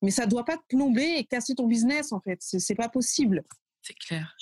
[0.03, 2.39] mais ça doit pas te plomber et casser ton business en fait.
[2.41, 3.43] C'est pas possible.
[3.85, 4.35] C'est clair.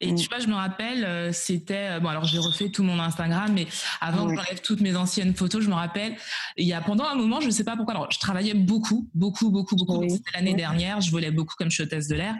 [0.00, 0.14] Et mm.
[0.14, 2.08] tu vois, je me rappelle, euh, c'était euh, bon.
[2.08, 3.66] Alors j'ai refait tout mon Instagram, mais
[4.00, 6.16] avant que j'enlève toutes mes anciennes photos, je me rappelle,
[6.56, 7.94] il y a pendant un moment, je ne sais pas pourquoi.
[7.94, 10.08] Alors je travaillais beaucoup, beaucoup, beaucoup, beaucoup.
[10.08, 12.36] C'était l'année dernière, je volais beaucoup comme je suis hôtesse de l'air.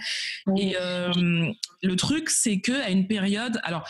[0.57, 1.11] Et euh,
[1.83, 3.89] le truc, c'est que à une période, alors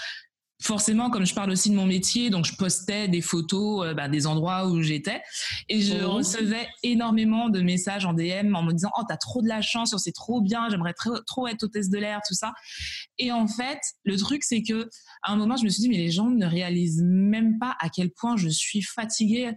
[0.62, 4.08] forcément, comme je parle aussi de mon métier, donc je postais des photos euh, bah,
[4.08, 5.22] des endroits où j'étais.
[5.68, 6.12] Et je oh.
[6.12, 9.94] recevais énormément de messages en DM en me disant oh t'as trop de la chance,
[9.98, 12.52] c'est trop bien, j'aimerais trop, trop être hôtesse de l'air, tout ça.
[13.18, 14.88] Et en fait, le truc c'est que
[15.22, 17.88] à un moment je me suis dit mais les gens ne réalisent même pas à
[17.88, 19.52] quel point je suis fatiguée.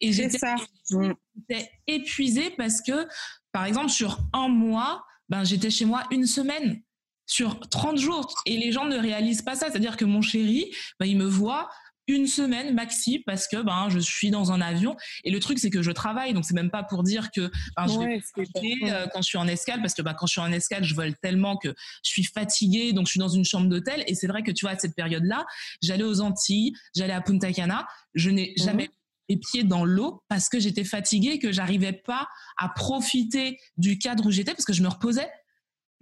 [0.00, 0.38] Et j'étais
[1.86, 3.06] épuisée parce que
[3.52, 6.82] par exemple sur un mois ben j'étais chez moi une semaine
[7.26, 8.34] sur 30 jours.
[8.46, 9.70] Et les gens ne réalisent pas ça.
[9.70, 10.70] C'est-à-dire que mon chéri,
[11.00, 11.68] bah, il me voit
[12.06, 14.96] une semaine maxi parce que ben je suis dans un avion.
[15.24, 16.34] Et le truc c'est que je travaille.
[16.34, 19.48] Donc c'est même pas pour dire que ben, je vais euh, quand je suis en
[19.48, 22.24] escale parce que ben, quand je suis en escale je vole tellement que je suis
[22.24, 22.92] fatiguée.
[22.92, 24.04] Donc je suis dans une chambre d'hôtel.
[24.06, 25.46] Et c'est vrai que tu vois à cette période là
[25.82, 27.86] j'allais aux Antilles j'allais à Punta Cana.
[28.14, 28.62] Je n'ai mmh.
[28.62, 28.90] jamais
[29.30, 34.26] les pieds dans l'eau parce que j'étais fatiguée que j'arrivais pas à profiter du cadre
[34.26, 35.28] où j'étais parce que je me reposais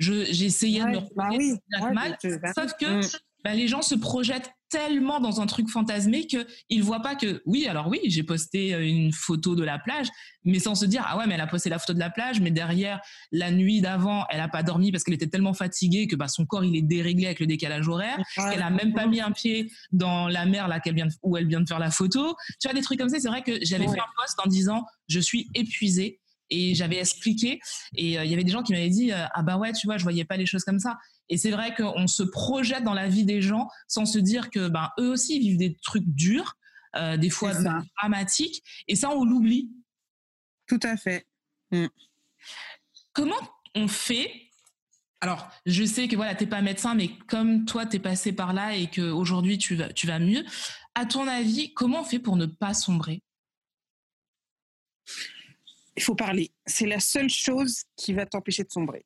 [0.03, 1.55] j'ai essayé de me bah oui,
[1.93, 2.17] mal,
[2.55, 3.09] sauf que mm.
[3.45, 7.67] bah, les gens se projettent tellement dans un truc fantasmé qu'ils voient pas que oui
[7.67, 10.09] alors oui j'ai posté euh, une photo de la plage
[10.45, 12.41] mais sans se dire ah ouais mais elle a posté la photo de la plage
[12.41, 12.99] mais derrière
[13.33, 16.47] la nuit d'avant elle a pas dormi parce qu'elle était tellement fatiguée que bah, son
[16.47, 19.71] corps il est déréglé avec le décalage horaire qu'elle a même pas mis un pied
[19.93, 22.35] dans la mer là vient où elle vient de faire la photo.
[22.61, 24.87] Tu vois des trucs comme ça c'est vrai que j'avais fait un post en disant
[25.09, 26.22] je suis épuisée
[26.53, 27.61] et j'avais expliqué
[27.97, 29.87] et euh, il y avait des gens qui m'avaient dit euh, ah bah ouais tu
[29.87, 30.99] vois je voyais pas les choses comme ça
[31.29, 34.69] Et c'est vrai qu'on se projette dans la vie des gens sans se dire que
[34.69, 36.57] ben, eux aussi vivent des trucs durs,
[36.97, 37.53] euh, des fois
[37.97, 39.71] dramatiques, et ça, on l'oublie.
[40.67, 41.27] Tout à fait.
[41.71, 41.87] Mm.
[43.13, 43.41] Comment
[43.75, 44.31] on fait?
[45.21, 48.53] Alors, je sais que voilà, t'es pas médecin, mais comme toi, tu es passé par
[48.53, 50.45] là et qu'aujourd'hui, tu vas, tu vas mieux.
[50.95, 53.23] À ton avis, comment on fait pour ne pas sombrer?
[55.97, 56.53] Il faut parler.
[56.67, 59.05] C'est la seule chose qui va t'empêcher de sombrer.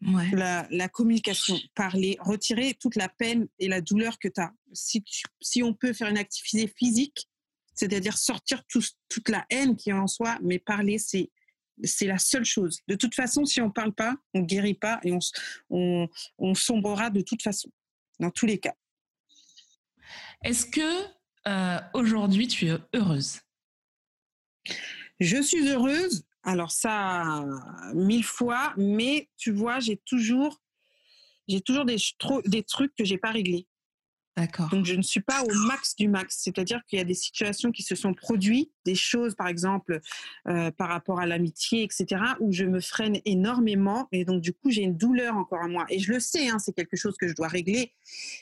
[0.00, 4.52] La, communication, parler, retirer toute la peine et la douleur que tu as.
[4.72, 5.02] Si,
[5.40, 7.28] si on peut faire une activité physique,
[7.74, 11.30] c'est-à-dire sortir toute la haine qui est en soi, mais parler, c'est
[11.84, 12.80] c'est la seule chose.
[12.88, 15.12] De toute façon, si on ne parle pas, on ne guérit pas et
[15.70, 16.08] on,
[16.38, 17.70] on, sombrera de toute façon,
[18.18, 18.74] dans tous les cas.
[20.44, 21.06] Est-ce que
[21.46, 23.40] euh, aujourd'hui tu es heureuse?
[25.20, 26.24] Je suis heureuse.
[26.42, 27.44] Alors ça,
[27.94, 30.62] mille fois, mais tu vois, j'ai toujours,
[31.48, 31.96] j'ai toujours des,
[32.46, 33.66] des trucs que j'ai pas réglés.
[34.36, 34.68] D'accord.
[34.68, 36.40] Donc, je ne suis pas au max du max.
[36.42, 40.00] C'est-à-dire qu'il y a des situations qui se sont produites, des choses, par exemple,
[40.46, 44.08] euh, par rapport à l'amitié, etc., où je me freine énormément.
[44.12, 45.86] Et donc, du coup, j'ai une douleur encore à moi.
[45.88, 47.94] Et je le sais, hein, c'est quelque chose que je dois régler,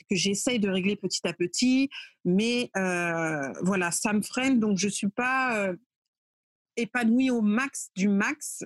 [0.09, 1.89] que j'essaye de régler petit à petit.
[2.25, 4.59] Mais euh, voilà, ça me freine.
[4.59, 5.75] Donc, je ne suis pas euh,
[6.77, 8.63] épanouie au max du max.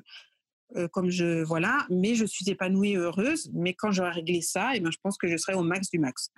[0.76, 3.50] Euh, comme je voilà, mais je suis épanouie et heureuse.
[3.54, 5.90] Mais quand j'aurai réglé ça, et eh ben, je pense que je serai au max
[5.90, 6.30] du max.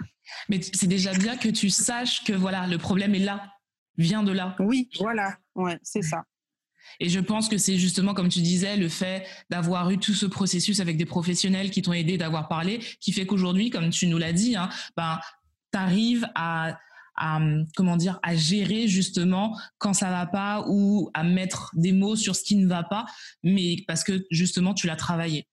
[0.48, 3.52] Mais c'est déjà bien que tu saches que voilà, le problème est là,
[3.98, 4.56] vient de là.
[4.60, 6.24] Oui, voilà, ouais, c'est ça.
[7.00, 10.26] Et je pense que c'est justement, comme tu disais, le fait d'avoir eu tout ce
[10.26, 14.18] processus avec des professionnels qui t'ont aidé, d'avoir parlé, qui fait qu'aujourd'hui, comme tu nous
[14.18, 15.20] l'as dit, hein, ben,
[15.74, 16.78] tu arrives à
[17.16, 17.40] à
[17.76, 22.36] comment dire à gérer justement quand ça va pas ou à mettre des mots sur
[22.36, 23.06] ce qui ne va pas
[23.44, 25.48] mais parce que justement tu l'as travaillé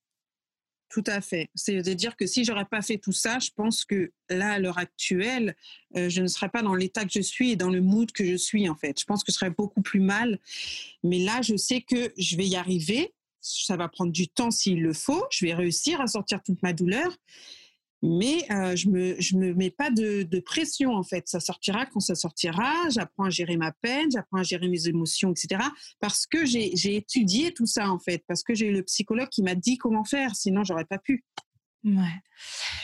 [0.88, 1.50] tout à fait.
[1.54, 5.54] C'est-à-dire que si j'aurais pas fait tout ça, je pense que là, à l'heure actuelle,
[5.96, 8.24] euh, je ne serais pas dans l'état que je suis et dans le mood que
[8.24, 8.98] je suis, en fait.
[8.98, 10.38] Je pense que je serais beaucoup plus mal.
[11.04, 13.12] Mais là, je sais que je vais y arriver.
[13.40, 15.24] Ça va prendre du temps s'il le faut.
[15.30, 17.14] Je vais réussir à sortir toute ma douleur
[18.02, 21.28] mais euh, je me je me mets pas de, de, pression en fait.
[21.28, 22.72] Ça sortira quand ça sortira.
[22.90, 25.62] J'apprends à gérer ma peine, j'apprends à gérer mes émotions, etc.
[26.00, 29.42] Parce que j'ai étudié tout ça en fait, parce que j'ai eu le psychologue qui
[29.42, 30.34] m'a dit comment faire.
[30.34, 31.24] Sinon, j'aurais pas pu.
[31.84, 32.22] Ouais.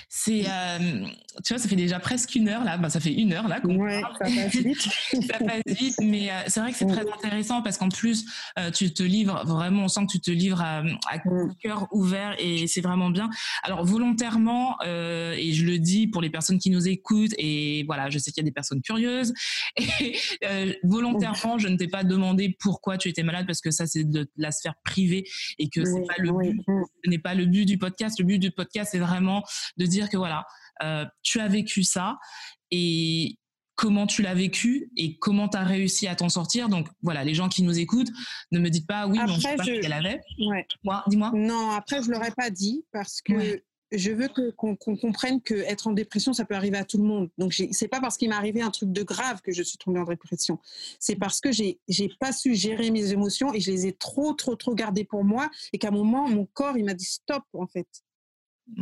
[0.09, 1.07] C'est, euh,
[1.45, 2.77] tu vois, ça fait déjà presque une heure là.
[2.77, 3.61] Ben, ça fait une heure là.
[3.65, 4.81] Ouais, ça passe vite.
[5.29, 8.25] ça passe vite, mais euh, c'est vrai que c'est très intéressant parce qu'en plus,
[8.59, 9.85] euh, tu te livres vraiment.
[9.85, 11.19] On sent que tu te livres à, à
[11.61, 13.29] cœur ouvert et c'est vraiment bien.
[13.63, 18.19] Alors volontairement, et je le dis pour les personnes qui nous écoutent et voilà, je
[18.19, 19.33] sais qu'il y a des personnes curieuses.
[19.87, 24.05] Et volontairement, je ne t'ai pas demandé pourquoi tu étais malade parce que ça c'est
[24.05, 25.25] de la sphère privée
[25.59, 26.63] et que c'est pas le but,
[27.05, 28.19] ce n'est pas le but du podcast.
[28.19, 29.45] Le but du podcast c'est vraiment
[29.77, 30.47] de dire que voilà,
[30.83, 32.19] euh, tu as vécu ça
[32.71, 33.39] et
[33.77, 36.69] comment tu l'as vécu et comment tu as réussi à t'en sortir.
[36.69, 38.11] Donc voilà, les gens qui nous écoutent,
[38.53, 40.21] ne me dites pas oui, après, je sais pas qu'elle avait.
[40.83, 41.33] Moi, dis-moi.
[41.35, 43.63] Non, après je l'aurais pas dit parce que
[43.97, 47.31] je veux qu'on comprenne que être en dépression, ça peut arriver à tout le monde.
[47.39, 50.01] Donc c'est pas parce qu'il m'est arrivé un truc de grave que je suis tombée
[50.01, 50.59] en dépression.
[50.99, 54.33] C'est parce que j'ai j'ai pas su gérer mes émotions et je les ai trop
[54.33, 57.45] trop trop gardées pour moi et qu'à un moment mon corps il m'a dit stop
[57.53, 57.87] en fait.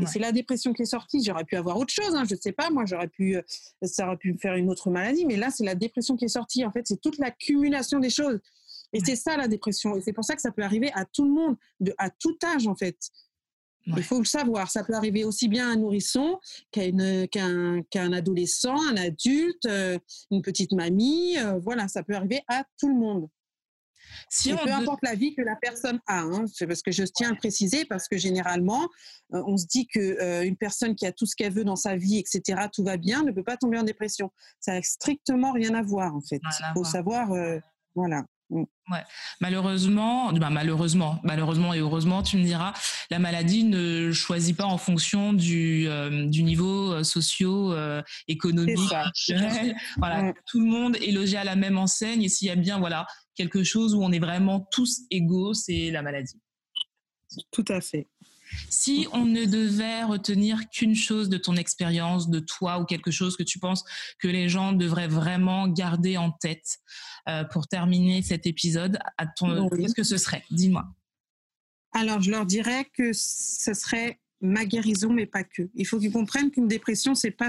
[0.00, 1.22] Et c'est la dépression qui est sortie.
[1.24, 2.70] J'aurais pu avoir autre chose, hein, je ne sais pas.
[2.70, 3.42] Moi, j'aurais pu, euh,
[3.82, 5.26] ça aurait pu me faire une autre maladie.
[5.26, 6.64] Mais là, c'est la dépression qui est sortie.
[6.64, 8.38] En fait, c'est toute l'accumulation des choses.
[8.92, 9.96] Et c'est ça la dépression.
[9.96, 12.36] Et c'est pour ça que ça peut arriver à tout le monde, de, à tout
[12.44, 12.96] âge en fait.
[13.86, 14.70] Il faut le savoir.
[14.70, 16.38] Ça peut arriver aussi bien à un nourrisson
[16.70, 19.98] qu'à un, adolescent, un adulte, euh,
[20.30, 21.36] une petite mamie.
[21.38, 23.28] Euh, voilà, ça peut arriver à tout le monde.
[24.28, 27.32] Si peu importe la vie que la personne a, hein, c'est parce que je tiens
[27.32, 28.88] à préciser, parce que généralement,
[29.34, 31.76] euh, on se dit que euh, une personne qui a tout ce qu'elle veut dans
[31.76, 34.30] sa vie, etc., tout va bien, ne peut pas tomber en dépression.
[34.60, 36.40] Ça n'a strictement rien à voir, en fait.
[36.42, 37.58] Il faut savoir, euh,
[37.94, 38.24] voilà.
[38.52, 39.04] Ouais.
[39.40, 42.74] Malheureusement, bah malheureusement, malheureusement et heureusement, tu me diras,
[43.10, 45.88] la maladie ne choisit pas en fonction du,
[46.28, 48.78] du niveau socio-économique.
[49.96, 50.34] voilà, mm.
[50.46, 53.06] tout le monde est logé à la même enseigne et s'il y a bien, voilà,
[53.34, 56.38] quelque chose où on est vraiment tous égaux, c'est la maladie.
[57.50, 58.08] Tout à fait.
[58.68, 63.36] Si on ne devait retenir qu'une chose de ton expérience, de toi, ou quelque chose
[63.36, 63.84] que tu penses
[64.18, 66.78] que les gens devraient vraiment garder en tête
[67.28, 68.98] euh, pour terminer cet épisode,
[69.38, 70.44] qu'est-ce que ce serait?
[70.50, 70.84] Dis-moi.
[71.92, 75.70] Alors, je leur dirais que ce serait ma guérison, mais pas que.
[75.74, 77.48] Il faut qu'ils comprennent qu'une dépression, c'est pas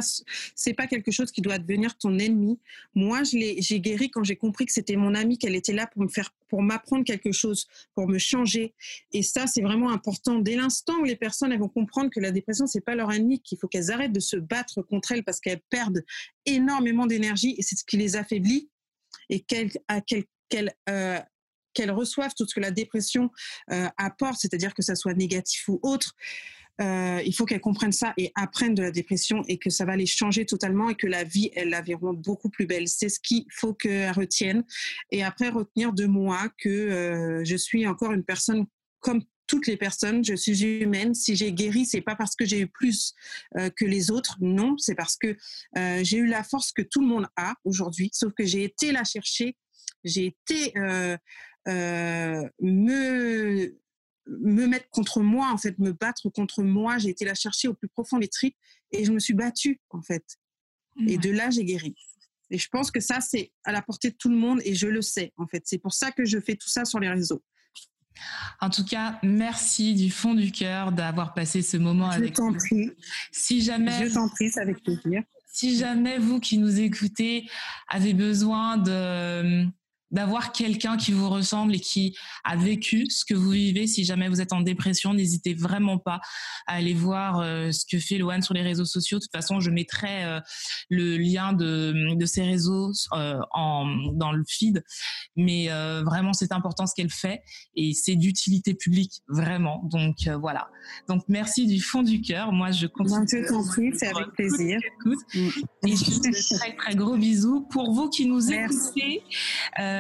[0.56, 2.60] c'est pas quelque chose qui doit devenir ton ennemi.
[2.94, 5.88] Moi, je l'ai, j'ai guéri quand j'ai compris que c'était mon amie, qu'elle était là
[5.88, 8.74] pour me faire, pour m'apprendre quelque chose, pour me changer.
[9.12, 10.40] Et ça, c'est vraiment important.
[10.40, 13.42] Dès l'instant où les personnes elles vont comprendre que la dépression, c'est pas leur ennemi,
[13.42, 16.04] qu'il faut qu'elles arrêtent de se battre contre elle parce qu'elles perdent
[16.46, 18.70] énormément d'énergie et c'est ce qui les affaiblit
[19.30, 19.72] et qu'elles,
[20.90, 21.20] euh,
[21.90, 23.32] reçoivent tout ce que la dépression
[23.72, 26.16] euh, apporte, c'est-à-dire que ça soit négatif ou autre,
[26.82, 29.96] euh, il faut qu'elles comprennent ça et apprennent de la dépression et que ça va
[29.96, 32.88] les changer totalement et que la vie, elles la verront beaucoup plus belle.
[32.88, 34.64] C'est ce qu'il faut qu'elles retiennent.
[35.12, 38.66] Et après, retenir de moi que euh, je suis encore une personne
[39.00, 41.14] comme toutes les personnes, je suis humaine.
[41.14, 43.14] Si j'ai guéri, c'est pas parce que j'ai eu plus
[43.58, 45.38] euh, que les autres, non, c'est parce que
[45.76, 49.04] j'ai eu la force que tout le monde a aujourd'hui, sauf que j'ai été la
[49.04, 49.58] chercher,
[50.04, 50.74] j'ai été
[52.62, 53.83] me
[54.28, 56.98] me mettre contre moi, en fait, me battre contre moi.
[56.98, 58.56] J'ai été la chercher au plus profond des tripes
[58.92, 60.24] et je me suis battue, en fait.
[61.08, 61.96] Et de là, j'ai guéri.
[62.52, 64.88] Et je pense que ça, c'est à la portée de tout le monde et je
[64.88, 65.64] le sais, en fait.
[65.66, 67.44] C'est pour ça que je fais tout ça sur les réseaux.
[68.62, 72.54] En tout cas, merci du fond du cœur d'avoir passé ce moment je avec nous.
[72.54, 72.92] Prie.
[73.32, 74.08] Si jamais.
[74.08, 75.24] Je t'en prie, c'est avec plaisir.
[75.52, 77.50] Si jamais vous qui nous écoutez
[77.88, 79.66] avez besoin de
[80.14, 83.88] d'avoir quelqu'un qui vous ressemble et qui a vécu ce que vous vivez.
[83.88, 86.22] Si jamais vous êtes en dépression, n'hésitez vraiment pas
[86.68, 89.18] à aller voir euh, ce que fait Loane sur les réseaux sociaux.
[89.18, 90.40] De toute façon, je mettrai euh,
[90.90, 94.84] le lien de, de ces réseaux euh, en, dans le feed.
[95.36, 95.68] Mais
[96.06, 97.42] vraiment, c'est important ce qu'elle fait
[97.76, 99.82] et c'est d'utilité publique, vraiment.
[99.86, 100.70] Donc voilà.
[101.10, 102.52] Donc merci du fond du cœur.
[102.52, 103.26] Moi, je continue.
[103.28, 104.80] Je c'est avec plaisir.
[105.06, 105.48] Mm.
[105.88, 107.62] Et je vous fais très très gros bisous.
[107.72, 109.24] Pour vous qui nous écoutez,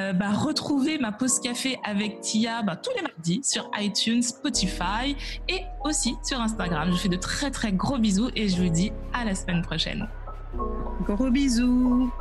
[0.03, 5.15] euh, bah, retrouvez ma pause café avec Tia bah, tous les mardis sur iTunes, Spotify
[5.47, 6.91] et aussi sur Instagram.
[6.91, 10.07] Je fais de très très gros bisous et je vous dis à la semaine prochaine.
[11.05, 12.11] Gros bisous.